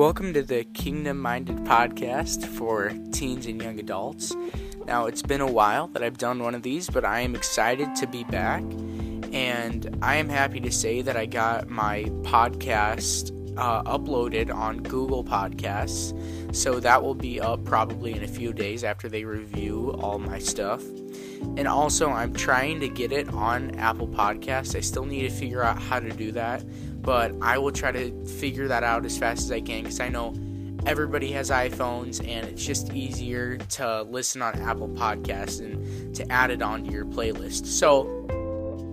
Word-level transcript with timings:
Welcome 0.00 0.32
to 0.32 0.42
the 0.42 0.64
Kingdom 0.64 1.18
Minded 1.20 1.56
podcast 1.56 2.46
for 2.46 2.88
teens 3.12 3.44
and 3.44 3.60
young 3.60 3.78
adults. 3.78 4.34
Now, 4.86 5.04
it's 5.04 5.20
been 5.20 5.42
a 5.42 5.46
while 5.46 5.88
that 5.88 6.02
I've 6.02 6.16
done 6.16 6.42
one 6.42 6.54
of 6.54 6.62
these, 6.62 6.88
but 6.88 7.04
I 7.04 7.20
am 7.20 7.34
excited 7.34 7.94
to 7.96 8.06
be 8.06 8.24
back. 8.24 8.62
And 9.30 9.94
I 10.00 10.16
am 10.16 10.30
happy 10.30 10.58
to 10.60 10.72
say 10.72 11.02
that 11.02 11.18
I 11.18 11.26
got 11.26 11.68
my 11.68 12.04
podcast 12.22 13.30
uh, 13.58 13.82
uploaded 13.82 14.50
on 14.50 14.78
Google 14.78 15.22
Podcasts. 15.22 16.16
So 16.56 16.80
that 16.80 17.02
will 17.02 17.14
be 17.14 17.38
up 17.38 17.66
probably 17.66 18.12
in 18.12 18.24
a 18.24 18.28
few 18.28 18.54
days 18.54 18.84
after 18.84 19.06
they 19.06 19.24
review 19.24 19.94
all 20.00 20.18
my 20.18 20.38
stuff. 20.38 20.82
And 21.56 21.66
also, 21.66 22.10
I'm 22.10 22.32
trying 22.32 22.80
to 22.80 22.88
get 22.88 23.12
it 23.12 23.28
on 23.30 23.74
Apple 23.76 24.08
Podcasts. 24.08 24.76
I 24.76 24.80
still 24.80 25.04
need 25.04 25.22
to 25.22 25.30
figure 25.30 25.62
out 25.62 25.80
how 25.80 26.00
to 26.00 26.10
do 26.10 26.32
that, 26.32 26.64
but 27.02 27.34
I 27.42 27.58
will 27.58 27.72
try 27.72 27.92
to 27.92 28.24
figure 28.24 28.68
that 28.68 28.82
out 28.82 29.04
as 29.04 29.18
fast 29.18 29.44
as 29.44 29.52
I 29.52 29.60
can 29.60 29.82
because 29.82 30.00
I 30.00 30.08
know 30.08 30.34
everybody 30.86 31.32
has 31.32 31.50
iPhones 31.50 32.20
and 32.26 32.46
it's 32.46 32.64
just 32.64 32.92
easier 32.92 33.56
to 33.58 34.02
listen 34.02 34.42
on 34.42 34.60
Apple 34.60 34.88
Podcasts 34.88 35.60
and 35.60 36.14
to 36.14 36.30
add 36.32 36.50
it 36.50 36.62
onto 36.62 36.90
your 36.90 37.04
playlist. 37.04 37.66
So, 37.66 38.26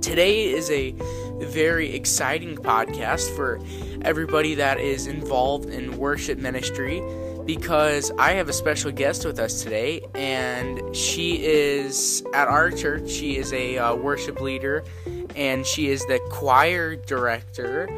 today 0.01 0.45
is 0.45 0.69
a 0.71 0.95
very 1.39 1.93
exciting 1.93 2.55
podcast 2.55 3.35
for 3.35 3.59
everybody 4.01 4.55
that 4.55 4.79
is 4.79 5.07
involved 5.07 5.69
in 5.69 5.97
worship 5.97 6.39
ministry 6.39 7.01
because 7.47 8.11
I 8.19 8.33
have 8.33 8.49
a 8.49 8.53
special 8.53 8.91
guest 8.91 9.25
with 9.25 9.39
us 9.39 9.63
today, 9.63 10.01
and 10.13 10.93
she 10.93 11.43
is 11.43 12.21
at 12.33 12.49
our 12.49 12.69
church. 12.69 13.09
She 13.09 13.37
is 13.37 13.53
a 13.53 13.77
uh, 13.77 13.95
worship 13.95 14.41
leader, 14.41 14.83
and 15.33 15.65
she 15.65 15.87
is 15.87 16.05
the 16.07 16.19
choir 16.29 16.97
director. 16.97 17.89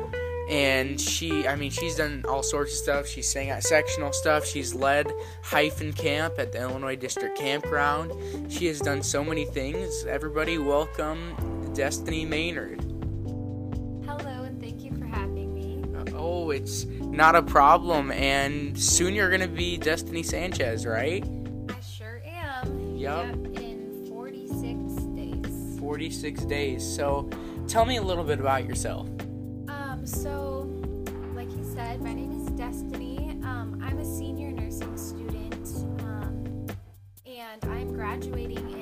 And 0.49 1.01
she, 1.01 1.48
I 1.48 1.55
mean, 1.55 1.71
she's 1.71 1.96
done 1.96 2.26
all 2.27 2.43
sorts 2.43 2.73
of 2.73 2.77
stuff. 2.77 3.07
She's 3.07 3.27
sang 3.27 3.49
at 3.49 3.63
sectional 3.63 4.13
stuff. 4.13 4.46
She's 4.46 4.73
led 4.73 5.12
hyphen 5.43 5.93
camp 5.93 6.35
at 6.38 6.51
the 6.51 6.62
Illinois 6.62 6.95
District 6.95 7.38
Campground. 7.38 8.51
She 8.51 8.68
has 8.68 8.79
done 8.79 9.01
so 9.04 9.23
many 9.23 9.45
things. 9.45 10.05
Everybody, 10.05 10.60
welcome 10.60 11.71
Destinee 11.73 12.26
Maynard. 12.26 12.82
Hello, 14.05 14.43
and 14.43 14.60
thank 14.62 14.84
you 14.84 14.95
for 14.95 15.05
having 15.05 15.54
me. 15.54 15.84
Uh, 15.95 16.18
oh, 16.18 16.49
it's 16.51 16.85
not 17.12 17.35
a 17.35 17.41
problem. 17.41 18.12
And 18.12 18.77
soon 18.79 19.13
you're 19.13 19.29
going 19.29 19.41
to 19.41 19.48
be 19.48 19.77
Destinee 19.77 20.24
Sanchez, 20.24 20.85
right? 20.85 21.24
I 21.70 21.79
sure 21.82 22.21
am. 22.26 22.98
Yep. 22.98 23.26
Yep, 23.27 23.35
in 23.62 24.05
46 24.10 25.04
days. 25.16 25.79
46 25.79 26.46
days. 26.46 26.96
So 26.96 27.29
tell 27.68 27.85
me 27.85 27.98
a 27.98 28.01
little 28.01 28.24
bit 28.24 28.40
about 28.40 28.66
yourself. 28.66 29.07
Um, 29.68 30.01
so, 30.05 30.62
like 31.35 31.49
you 31.51 31.63
said, 31.63 32.01
my 32.01 32.13
name 32.13 32.32
is 32.32 32.49
Destinee. 32.51 33.40
Um, 33.44 33.82
I'm 33.84 33.98
a 33.99 34.05
senior 34.05 34.51
nursing 34.51 34.98
student, 34.98 35.68
um, 36.01 36.68
and 37.26 37.63
I'm 37.66 37.94
graduating 37.94 38.79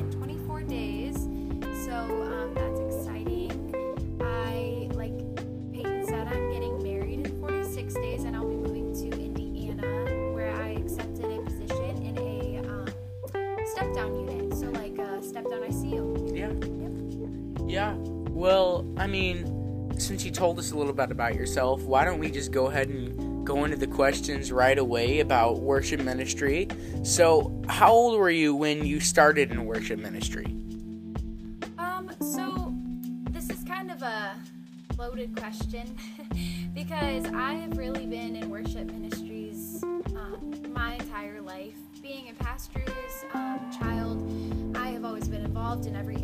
told 20.38 20.60
us 20.60 20.72
a 20.72 20.78
little 20.78 20.94
bit 20.94 21.10
about 21.10 21.34
yourself, 21.34 21.82
why 21.82 22.06
don't 22.06 22.20
we 22.20 22.30
just 22.30 22.52
go 22.52 22.68
ahead 22.68 22.90
and 22.90 23.46
go 23.46 23.66
into 23.66 23.76
the 23.76 23.88
questions 23.88 24.52
right 24.52 24.78
away 24.78 25.20
about 25.20 25.62
worship 25.62 26.00
ministry? 26.00 26.68
So, 27.02 27.60
how 27.68 27.92
old 27.92 28.20
were 28.20 28.30
you 28.30 28.56
when 28.56 28.86
you 28.86 29.00
started 29.00 29.52
in 29.52 29.66
worship 29.66 30.00
ministry? 30.00 30.46
Um, 31.80 32.12
so 32.22 32.72
this 33.32 33.50
is 33.50 33.64
kind 33.64 33.90
of 33.90 34.04
a 34.04 34.36
loaded 34.96 35.36
question 35.36 35.98
because 36.76 37.26
I 37.34 37.54
have 37.54 37.76
really 37.76 38.06
been 38.06 38.36
in 38.36 38.52
worship 38.52 38.86
ministries 38.92 39.82
um, 39.84 40.54
my 40.72 40.94
entire 40.98 41.42
life. 41.42 41.74
Being 42.04 42.30
a 42.30 42.44
pastor's 42.44 43.26
um, 43.34 43.60
child, 43.80 44.78
I 44.78 44.90
have 44.90 45.04
always 45.04 45.28
been 45.28 45.44
involved 45.44 45.88
in 45.88 45.96
every 45.96 46.17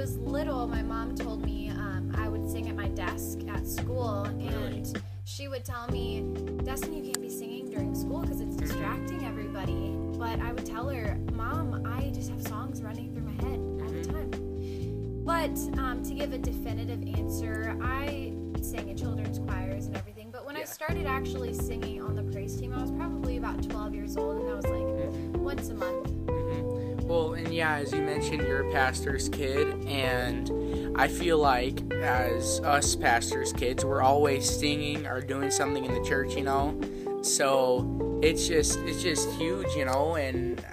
was 0.00 0.16
little, 0.16 0.66
my 0.66 0.80
mom 0.80 1.14
told 1.14 1.44
me 1.44 1.68
um, 1.68 2.10
I 2.16 2.26
would 2.26 2.50
sing 2.50 2.70
at 2.70 2.74
my 2.74 2.88
desk 2.88 3.40
at 3.50 3.66
school, 3.66 4.22
and 4.24 4.98
she 5.26 5.46
would 5.46 5.62
tell 5.62 5.88
me, 5.88 6.22
Destinee, 6.64 7.00
you 7.00 7.12
can't 7.12 7.20
be 7.20 7.28
singing 7.28 7.68
during 7.70 7.94
school 7.94 8.22
because 8.22 8.40
it's 8.40 8.56
distracting 8.56 9.26
everybody. 9.26 9.94
But 10.18 10.40
I 10.40 10.52
would 10.54 10.64
tell 10.64 10.88
her, 10.88 11.18
Mom, 11.34 11.84
I 11.86 12.10
just 12.14 12.30
have 12.30 12.40
songs 12.40 12.82
running 12.82 13.12
through 13.12 13.24
my 13.24 13.34
head 13.44 13.58
all 13.82 13.90
the 13.90 14.04
time. 14.04 15.22
But 15.22 15.78
um, 15.78 16.02
to 16.04 16.14
give 16.14 16.32
a 16.32 16.38
definitive 16.38 17.02
answer, 17.18 17.76
I 17.82 18.32
sang 18.62 18.88
in 18.88 18.96
children's 18.96 19.38
choirs 19.38 19.84
and 19.84 19.98
everything. 19.98 20.30
But 20.30 20.46
when 20.46 20.56
I 20.56 20.64
started 20.64 21.06
actually 21.06 21.52
singing 21.52 22.00
on 22.02 22.14
the 22.14 22.22
praise 22.22 22.58
team, 22.58 22.72
I 22.72 22.80
was 22.80 22.90
probably 22.90 23.36
about 23.36 23.62
12 23.68 23.94
years 23.94 24.16
old, 24.16 24.38
and 24.38 24.48
that 24.48 24.56
was 24.56 24.64
like 24.64 25.36
once 25.42 25.68
a 25.68 25.74
month. 25.74 26.08
Mhm. 26.24 26.69
Well, 27.10 27.32
and 27.32 27.52
yeah, 27.52 27.74
as 27.74 27.92
you 27.92 28.02
mentioned, 28.02 28.42
you're 28.42 28.68
a 28.68 28.72
pastor's 28.72 29.28
kid, 29.28 29.66
and 29.88 30.96
I 30.96 31.08
feel 31.08 31.38
like 31.38 31.92
as 31.92 32.60
us 32.60 32.94
pastors' 32.94 33.52
kids, 33.52 33.84
we're 33.84 34.00
always 34.00 34.48
singing 34.48 35.08
or 35.08 35.20
doing 35.20 35.50
something 35.50 35.84
in 35.84 35.92
the 35.92 36.08
church, 36.08 36.36
you 36.36 36.44
know. 36.44 36.80
So 37.22 38.20
it's 38.22 38.46
just 38.46 38.78
it's 38.82 39.02
just 39.02 39.28
huge, 39.30 39.74
you 39.74 39.86
know, 39.86 40.14
and 40.14 40.64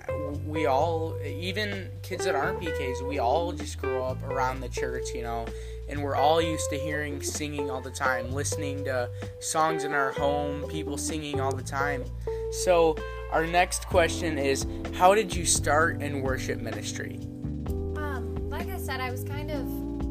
we 0.46 0.68
all, 0.68 1.18
even 1.26 1.90
kids 2.04 2.26
that 2.26 2.36
aren't 2.36 2.60
PKs, 2.62 3.02
we 3.02 3.18
all 3.18 3.52
just 3.52 3.80
grow 3.80 4.06
up 4.06 4.22
around 4.22 4.62
the 4.62 4.70
church, 4.70 5.16
you 5.16 5.24
know, 5.24 5.48
and 5.90 6.04
we're 6.04 6.16
all 6.16 6.40
used 6.40 6.70
to 6.70 6.78
hearing 6.78 7.20
singing 7.20 7.72
all 7.72 7.82
the 7.82 7.90
time, 7.90 8.32
listening 8.32 8.84
to 8.84 9.10
songs 9.40 9.84
in 9.84 9.92
our 9.92 10.12
home, 10.12 10.70
people 10.70 11.00
singing 11.00 11.42
all 11.42 11.52
the 11.52 11.64
time. 11.64 12.06
So 12.52 12.96
our 13.32 13.46
next 13.46 13.88
question 13.88 14.38
is 14.38 14.66
How 14.94 15.14
did 15.16 15.36
you 15.36 15.46
start 15.46 16.02
in 16.02 16.22
worship 16.22 16.60
ministry? 16.60 17.20
Um, 17.98 18.36
like 18.50 18.70
I 18.70 18.78
said, 18.78 19.00
I 19.00 19.12
was 19.12 19.24
kind 19.24 19.52
of 19.52 19.60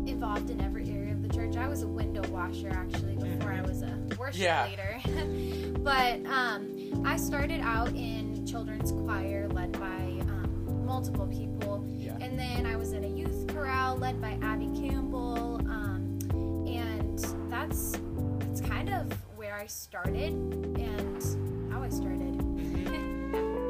involved 0.09 0.51
in 0.51 0.61
every 0.61 0.89
area 0.91 1.13
of 1.13 1.23
the 1.23 1.29
church. 1.29 1.57
I 1.57 1.69
was 1.69 1.83
a 1.83 1.89
window 1.89 2.27
washer 2.31 2.69
actually 2.71 3.17
before 3.17 3.53
I 3.53 3.63
was 3.63 3.83
a 3.83 3.99
worship 4.19 4.41
Yeah. 4.41 4.69
leader. 4.69 5.79
but 5.81 6.25
um, 6.27 7.03
I 7.05 7.17
started 7.17 7.61
out 7.61 7.89
in 7.89 8.47
children's 8.47 8.93
choir 8.93 9.49
led 9.49 9.73
by 9.73 9.87
um, 10.23 10.85
multiple 10.87 11.27
people. 11.27 11.85
Yeah. 11.89 12.17
And 12.21 12.39
then 12.39 12.67
I 12.67 12.77
was 12.77 12.93
in 12.93 13.05
a 13.05 13.09
youth 13.09 13.47
chorale 13.53 13.97
led 13.97 14.21
by 14.21 14.39
Abby 14.43 14.71
Campbell. 14.79 15.57
Um, 15.69 16.19
and 16.69 17.19
that's, 17.51 17.93
that's 18.51 18.61
kind 18.61 18.91
of 18.91 19.13
where 19.37 19.55
I 19.57 19.67
started 19.67 20.33
and 20.33 21.73
how 21.73 21.83
I 21.83 21.89
started. 21.89 22.36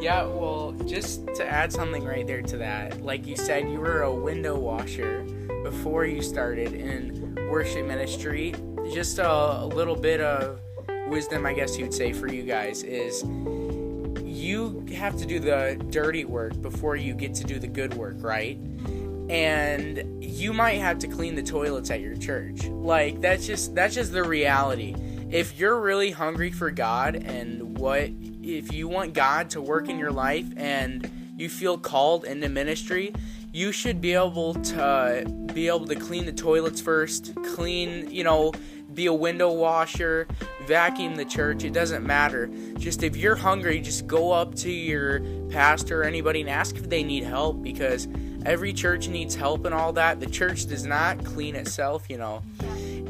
Yeah, 0.06 0.22
well, 0.22 0.70
just 0.86 1.26
to 1.34 1.44
add 1.44 1.72
something 1.72 2.04
right 2.04 2.24
there 2.24 2.40
to 2.40 2.56
that, 2.58 3.02
like 3.02 3.26
you 3.26 3.34
said, 3.34 3.68
you 3.68 3.80
were 3.80 4.02
a 4.02 4.14
window 4.14 4.56
washer 4.56 5.22
before 5.64 6.06
you 6.06 6.22
started 6.22 6.74
in 6.74 7.34
worship 7.50 7.84
ministry. 7.84 8.54
Just 8.94 9.18
a, 9.18 9.28
a 9.28 9.66
little 9.66 9.96
bit 9.96 10.20
of 10.20 10.60
wisdom, 11.08 11.44
I 11.44 11.54
guess 11.54 11.76
you'd 11.76 11.92
say, 11.92 12.12
for 12.12 12.28
you 12.28 12.44
guys 12.44 12.84
is 12.84 13.24
you 14.24 14.86
have 14.94 15.16
to 15.16 15.26
do 15.26 15.40
the 15.40 15.76
dirty 15.90 16.24
work 16.24 16.62
before 16.62 16.94
you 16.94 17.12
get 17.12 17.34
to 17.34 17.42
do 17.42 17.58
the 17.58 17.66
good 17.66 17.94
work, 17.94 18.14
right? 18.20 18.58
And 19.28 20.22
you 20.24 20.52
might 20.52 20.78
have 20.78 21.00
to 21.00 21.08
clean 21.08 21.34
the 21.34 21.42
toilets 21.42 21.90
at 21.90 22.00
your 22.00 22.14
church. 22.14 22.64
Like 22.66 23.20
that's 23.20 23.44
just 23.44 23.74
that's 23.74 23.96
just 23.96 24.12
the 24.12 24.22
reality. 24.22 24.94
If 25.32 25.58
you're 25.58 25.80
really 25.80 26.12
hungry 26.12 26.52
for 26.52 26.70
God 26.70 27.16
and 27.16 27.76
what 27.76 28.08
if 28.46 28.72
you 28.72 28.86
want 28.86 29.12
God 29.12 29.50
to 29.50 29.60
work 29.60 29.88
in 29.88 29.98
your 29.98 30.12
life 30.12 30.46
and 30.56 31.10
you 31.36 31.48
feel 31.48 31.76
called 31.76 32.24
into 32.24 32.48
ministry, 32.48 33.12
you 33.52 33.72
should 33.72 34.00
be 34.00 34.12
able 34.12 34.54
to 34.54 35.48
be 35.52 35.66
able 35.66 35.86
to 35.86 35.96
clean 35.96 36.26
the 36.26 36.32
toilets 36.32 36.80
first, 36.80 37.34
clean, 37.54 38.10
you 38.10 38.22
know, 38.22 38.52
be 38.94 39.06
a 39.06 39.12
window 39.12 39.52
washer, 39.52 40.26
vacuum 40.66 41.16
the 41.16 41.24
church, 41.24 41.64
it 41.64 41.72
doesn't 41.72 42.06
matter. 42.06 42.48
Just 42.78 43.02
if 43.02 43.16
you're 43.16 43.36
hungry, 43.36 43.80
just 43.80 44.06
go 44.06 44.32
up 44.32 44.54
to 44.56 44.70
your 44.70 45.20
pastor 45.50 46.02
or 46.02 46.04
anybody 46.04 46.40
and 46.40 46.48
ask 46.48 46.76
if 46.76 46.88
they 46.88 47.02
need 47.02 47.24
help 47.24 47.62
because 47.62 48.08
every 48.44 48.72
church 48.72 49.08
needs 49.08 49.34
help 49.34 49.64
and 49.64 49.74
all 49.74 49.92
that. 49.92 50.20
The 50.20 50.26
church 50.26 50.66
does 50.66 50.86
not 50.86 51.24
clean 51.24 51.56
itself, 51.56 52.08
you 52.08 52.16
know. 52.16 52.42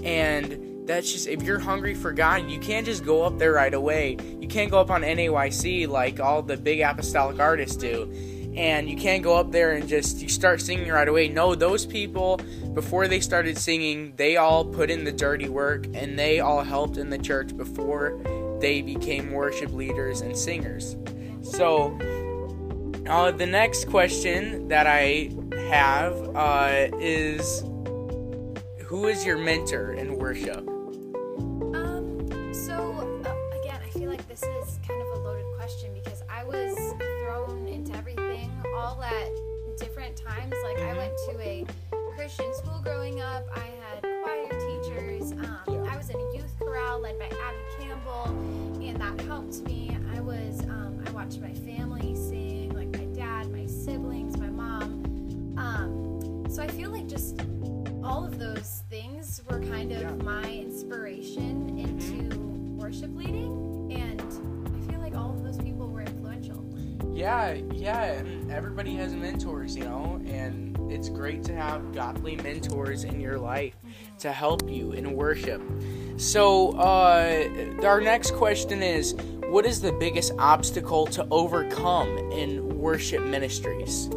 And 0.02 0.75
that's 0.86 1.12
just 1.12 1.26
if 1.26 1.42
you're 1.42 1.58
hungry 1.58 1.94
for 1.94 2.12
God, 2.12 2.50
you 2.50 2.58
can't 2.58 2.86
just 2.86 3.04
go 3.04 3.22
up 3.22 3.38
there 3.38 3.52
right 3.52 3.74
away. 3.74 4.16
You 4.40 4.48
can't 4.48 4.70
go 4.70 4.80
up 4.80 4.90
on 4.90 5.02
NAYC 5.02 5.88
like 5.88 6.20
all 6.20 6.42
the 6.42 6.56
big 6.56 6.80
apostolic 6.80 7.40
artists 7.40 7.76
do 7.76 8.10
and 8.56 8.88
you 8.88 8.96
can't 8.96 9.22
go 9.22 9.36
up 9.36 9.52
there 9.52 9.72
and 9.72 9.86
just 9.86 10.22
you 10.22 10.28
start 10.28 10.60
singing 10.60 10.88
right 10.88 11.08
away. 11.08 11.28
No, 11.28 11.54
those 11.54 11.84
people 11.84 12.40
before 12.72 13.06
they 13.06 13.20
started 13.20 13.58
singing, 13.58 14.14
they 14.16 14.38
all 14.38 14.64
put 14.64 14.90
in 14.90 15.04
the 15.04 15.12
dirty 15.12 15.48
work 15.48 15.86
and 15.94 16.18
they 16.18 16.40
all 16.40 16.64
helped 16.64 16.96
in 16.96 17.10
the 17.10 17.18
church 17.18 17.54
before 17.56 18.18
they 18.60 18.80
became 18.80 19.30
worship 19.30 19.72
leaders 19.72 20.22
and 20.22 20.36
singers. 20.36 20.96
So, 21.42 21.98
uh, 23.06 23.30
the 23.30 23.46
next 23.46 23.88
question 23.88 24.68
that 24.68 24.86
I 24.86 25.30
have 25.68 26.14
uh, 26.34 26.88
is 26.98 27.60
Who 28.86 29.06
is 29.06 29.24
your 29.24 29.36
mentor 29.36 29.92
in 29.92 30.16
worship? 30.16 30.75
Went 41.06 41.18
to 41.18 41.40
a 41.40 41.64
Christian 42.16 42.52
school 42.54 42.80
growing 42.82 43.20
up, 43.20 43.44
I 43.54 43.60
had 43.60 44.02
choir 44.24 44.48
teachers, 44.48 45.32
um, 45.32 45.58
Yeah. 45.68 45.84
I 45.88 45.96
was 45.96 46.10
in 46.10 46.16
a 46.16 46.34
youth 46.34 46.52
chorale 46.58 46.98
led 46.98 47.16
by 47.18 47.26
Abby 47.26 47.58
Campbell, 47.78 48.24
and 48.82 48.96
that 49.00 49.20
helped 49.26 49.60
me. 49.66 49.96
I 50.16 50.20
was, 50.20 50.62
um, 50.64 51.04
I 51.06 51.10
watched 51.12 51.40
my 51.40 51.52
family 51.52 52.16
sing, 52.16 52.70
like 52.74 52.88
my 52.98 53.04
dad, 53.14 53.52
my 53.52 53.66
siblings, 53.66 54.36
my 54.36 54.48
mom. 54.48 55.54
Um, 55.56 56.44
so 56.50 56.60
I 56.62 56.66
feel 56.68 56.90
like 56.90 57.06
just 57.06 57.40
all 58.02 58.24
of 58.24 58.38
those 58.40 58.82
things 58.90 59.40
were 59.48 59.60
kind 59.60 59.92
of 59.92 60.00
Yeah. 60.00 60.10
my 60.24 60.42
inspiration 60.50 61.78
into 61.78 62.36
worship 62.80 63.14
leading, 63.14 63.92
and 63.92 64.20
I 64.22 64.90
feel 64.90 65.00
like 65.00 65.14
all 65.14 65.30
of 65.30 65.44
those 65.44 65.58
people 65.58 65.86
were 65.88 66.00
influential. 66.00 66.64
Yeah, 67.12 67.52
yeah, 67.72 68.12
and 68.12 68.50
everybody 68.50 68.94
has 68.96 69.14
mentors, 69.14 69.74
you 69.76 69.84
know, 69.84 70.20
and 70.26 70.65
it's 70.90 71.08
great 71.08 71.42
to 71.44 71.54
have 71.54 71.92
godly 71.92 72.36
mentors 72.36 73.04
in 73.04 73.20
your 73.20 73.38
life 73.38 73.74
to 74.18 74.32
help 74.32 74.68
you 74.70 74.92
in 74.92 75.14
worship. 75.14 75.62
So, 76.16 76.70
uh, 76.78 77.48
our 77.84 78.00
next 78.00 78.32
question 78.34 78.82
is 78.82 79.14
What 79.48 79.66
is 79.66 79.80
the 79.80 79.92
biggest 79.92 80.32
obstacle 80.38 81.06
to 81.08 81.26
overcome 81.30 82.08
in 82.32 82.78
worship 82.78 83.22
ministries? 83.22 84.08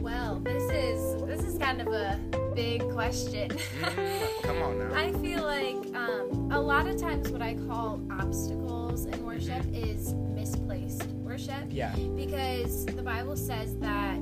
Well, 0.00 0.40
this 0.40 0.62
is 0.70 1.22
this 1.26 1.44
is 1.44 1.58
kind 1.58 1.80
of 1.80 1.88
a 1.88 2.18
big 2.54 2.88
question. 2.90 3.50
Mm, 3.50 4.42
come 4.42 4.62
on 4.62 4.78
now. 4.78 4.94
I 4.94 5.12
feel 5.14 5.42
like 5.42 5.94
um, 5.94 6.50
a 6.52 6.60
lot 6.60 6.86
of 6.86 7.00
times 7.00 7.28
what 7.30 7.42
I 7.42 7.54
call 7.68 8.00
obstacles 8.10 9.06
in 9.06 9.24
worship 9.24 9.64
is 9.72 10.14
misplaced 10.34 11.06
worship 11.30 11.64
Yeah, 11.68 11.94
because 12.16 12.86
the 12.86 13.02
Bible 13.02 13.36
says 13.36 13.76
that 13.78 14.18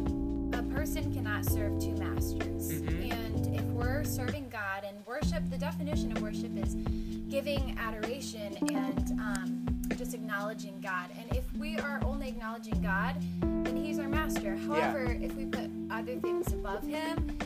person 0.75 1.13
cannot 1.13 1.45
serve 1.45 1.79
two 1.81 1.93
masters. 1.95 2.73
Mhm. 2.73 3.13
And 3.13 3.55
if 3.55 3.65
we're 3.65 4.05
serving 4.05 4.49
God 4.51 4.85
and 4.87 5.05
worship, 5.07 5.49
the 5.51 5.59
definition 5.59 6.13
of 6.13 6.23
worship 6.23 6.57
is 6.57 6.75
giving 7.29 7.77
adoration 7.79 8.57
and 8.75 9.21
um, 9.21 9.67
just 9.97 10.15
acknowledging 10.15 10.81
God. 10.81 11.11
And 11.19 11.37
if 11.37 11.45
we 11.57 11.79
are 11.79 12.01
only 12.05 12.29
acknowledging 12.29 12.81
God, 12.83 13.17
then 13.41 13.77
He's 13.77 13.99
our 13.99 14.09
master. 14.09 14.57
However, 14.57 15.17
if 15.21 15.35
we 15.35 15.45
put 15.47 15.71
other 15.91 16.17
things 16.17 16.53
above 16.53 16.85
Him, 16.87 17.37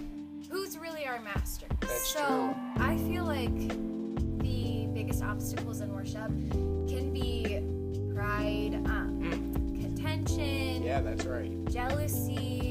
who's 0.50 0.76
really 0.78 1.06
our 1.06 1.20
master? 1.20 1.66
That's 1.80 2.12
so 2.12 2.26
true. 2.26 2.82
I 2.82 2.96
feel 2.98 3.24
like 3.24 3.56
the 4.38 4.86
biggest 4.92 5.22
obstacles 5.22 5.80
in 5.80 5.92
worship 5.94 6.28
can 6.88 7.12
be 7.12 7.60
pride, 8.14 8.74
um, 8.86 9.20
contention, 9.80 10.82
yeah, 10.82 11.00
that's 11.00 11.24
right. 11.24 11.50
jealousy, 11.70 12.61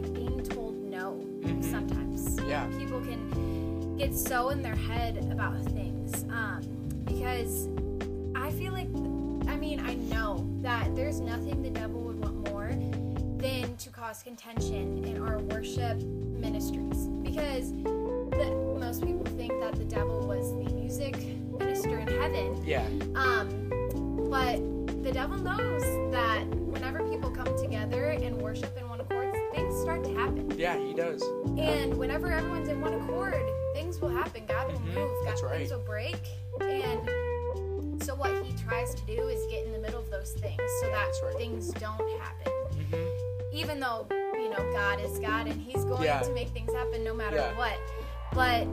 like 0.00 0.14
being 0.14 0.42
told 0.44 0.74
no 0.76 1.14
Mhm. 1.42 1.64
sometimes. 1.64 2.38
Yeah. 2.48 2.66
People 2.78 3.00
can 3.00 3.96
get 3.96 4.14
so 4.14 4.50
in 4.50 4.62
their 4.62 4.76
head 4.76 5.28
about 5.32 5.60
things 5.72 6.24
um, 6.30 6.62
because 7.04 7.68
I 8.36 8.50
feel 8.52 8.72
like, 8.72 8.88
I 9.52 9.56
mean, 9.56 9.80
I 9.80 9.94
know 9.94 10.46
that 10.62 10.94
there's 10.94 11.20
nothing 11.20 11.62
the 11.62 11.70
devil 11.70 12.00
would 12.02 12.20
want 12.20 12.48
more 12.50 12.70
than 13.38 13.76
to 13.76 13.90
cause 13.90 14.22
contention 14.22 15.04
in 15.04 15.20
our 15.20 15.38
worship 15.38 15.96
ministries 15.98 17.06
because 17.22 17.72
the, 17.72 18.76
most 18.78 19.04
people 19.04 19.24
think 19.36 19.52
that 19.60 19.74
the 19.74 19.84
devil 19.84 20.20
was 20.26 20.52
the 20.52 20.72
music 20.74 21.16
minister 21.58 21.98
in 21.98 22.06
heaven 22.08 22.64
Yeah, 22.64 22.84
um, 23.16 23.48
but 24.30 24.56
the 25.02 25.10
devil 25.12 25.36
knows 25.38 25.82
that 26.12 26.44
whenever 26.72 27.02
happen. 30.18 30.50
yeah, 30.58 30.76
he 30.78 30.92
does. 30.94 31.22
And 31.58 31.96
whenever 31.96 32.30
everyone's 32.32 32.68
in 32.68 32.80
one 32.80 32.94
accord, 32.94 33.34
things 33.74 34.00
will 34.00 34.08
happen. 34.10 34.44
God 34.46 34.72
will 34.72 34.80
Mhm, 34.80 34.94
move. 34.94 35.10
God, 35.24 35.42
right. 35.42 35.58
Things 35.58 35.70
will 35.72 35.78
break. 35.80 36.16
And 36.60 38.02
so 38.02 38.14
what 38.14 38.30
he 38.44 38.52
tries 38.56 38.94
to 38.94 39.02
do 39.06 39.28
is 39.28 39.40
get 39.50 39.64
in 39.66 39.72
the 39.72 39.78
middle 39.78 40.00
of 40.00 40.10
those 40.10 40.32
things 40.32 40.60
so 40.80 40.86
that 40.86 40.92
that's 41.06 41.22
right. 41.22 41.36
things 41.36 41.70
don't 41.74 42.08
happen. 42.20 42.52
hmm 42.90 43.06
Even 43.52 43.80
though, 43.80 44.06
you 44.34 44.50
know, 44.50 44.70
God 44.72 45.00
is 45.00 45.18
God 45.18 45.46
and 45.48 45.60
he's 45.60 45.84
going 45.84 46.04
Yeah. 46.04 46.20
to 46.20 46.32
make 46.32 46.48
things 46.50 46.72
happen 46.72 47.02
no 47.04 47.14
matter 47.14 47.36
Yeah. 47.36 47.56
what. 47.56 47.78
But 48.34 48.66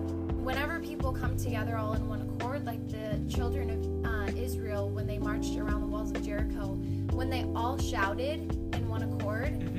whenever 0.43 0.79
people 0.79 1.11
come 1.13 1.37
together 1.37 1.77
all 1.77 1.93
in 1.93 2.07
one 2.09 2.21
accord, 2.21 2.65
like 2.65 2.85
the 2.89 3.19
children 3.33 3.69
of 3.69 4.05
uh, 4.05 4.37
Israel 4.37 4.89
when 4.89 5.07
they 5.07 5.17
marched 5.17 5.55
around 5.57 5.81
the 5.81 5.87
walls 5.87 6.11
of 6.11 6.21
Jericho, 6.23 6.77
when 7.13 7.29
they 7.29 7.45
all 7.55 7.77
shouted 7.77 8.39
in 8.75 8.89
one 8.89 9.03
accord, 9.03 9.49
hmm 9.63 9.74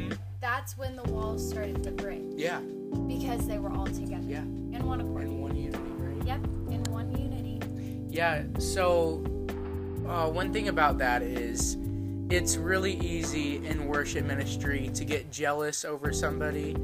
that's 0.56 0.79
when 0.79 0.97
the 0.97 1.03
walls 1.12 1.47
started 1.47 1.82
to 1.82 1.91
break 1.91 2.23
Yeah, 2.35 2.61
because 3.06 3.47
they 3.47 3.58
were 3.58 3.70
all 3.70 3.87
together 3.87 4.25
Yeah. 4.26 4.41
in 4.41 4.87
one 4.87 5.03
accord. 5.03 5.25
in 5.25 5.38
one 5.43 5.55
unity, 5.55 5.79
right? 5.99 6.26
Yep, 6.26 6.44
in 6.70 6.82
one 6.91 7.12
unity. 7.14 7.61
Yeah, 8.08 8.43
so 8.58 9.23
uh, 10.08 10.31
one 10.31 10.55
thing 10.55 10.69
about 10.69 10.97
that 10.97 11.20
is 11.20 11.76
it's 12.31 12.56
really 12.56 12.94
easy 13.00 13.56
in 13.67 13.87
worship 13.87 14.25
ministry 14.25 14.91
to 14.94 15.05
get 15.05 15.31
jealous 15.31 15.85
over 15.85 16.11
somebody, 16.11 16.75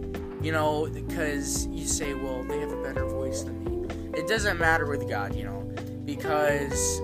you 0.43 0.53
know, 0.53 0.87
because 0.93 1.67
you 1.69 1.87
say, 1.87 2.13
well, 2.13 2.45
they 2.45 2.59
have 2.61 2.73
a 2.73 2.83
better 2.83 3.07
voice 3.07 3.43
than 3.43 3.65
me. 3.65 3.89
It 4.19 4.29
doesn't 4.29 4.59
matter 4.59 4.85
with 4.87 5.09
God, 5.09 5.35
you 5.35 5.45
know, 5.45 5.61
because 6.05 7.01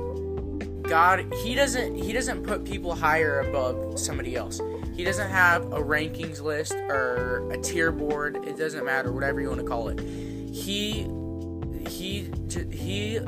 God, 0.82 1.32
he 1.42 1.54
doesn't 1.54 1.94
he 1.94 2.12
doesn't 2.12 2.42
put 2.44 2.66
people 2.66 2.94
higher 2.94 3.40
above 3.40 3.98
somebody 3.98 4.36
else. 4.36 4.60
He 4.98 5.04
doesn't 5.04 5.30
have 5.30 5.66
a 5.66 5.80
rankings 5.80 6.42
list 6.42 6.72
or 6.72 7.48
a 7.52 7.56
tier 7.56 7.92
board. 7.92 8.34
It 8.44 8.58
doesn't 8.58 8.84
matter, 8.84 9.12
whatever 9.12 9.40
you 9.40 9.48
want 9.48 9.60
to 9.60 9.66
call 9.66 9.90
it. 9.90 10.00
He 10.00 11.06
he 11.88 12.28
he 12.72 13.20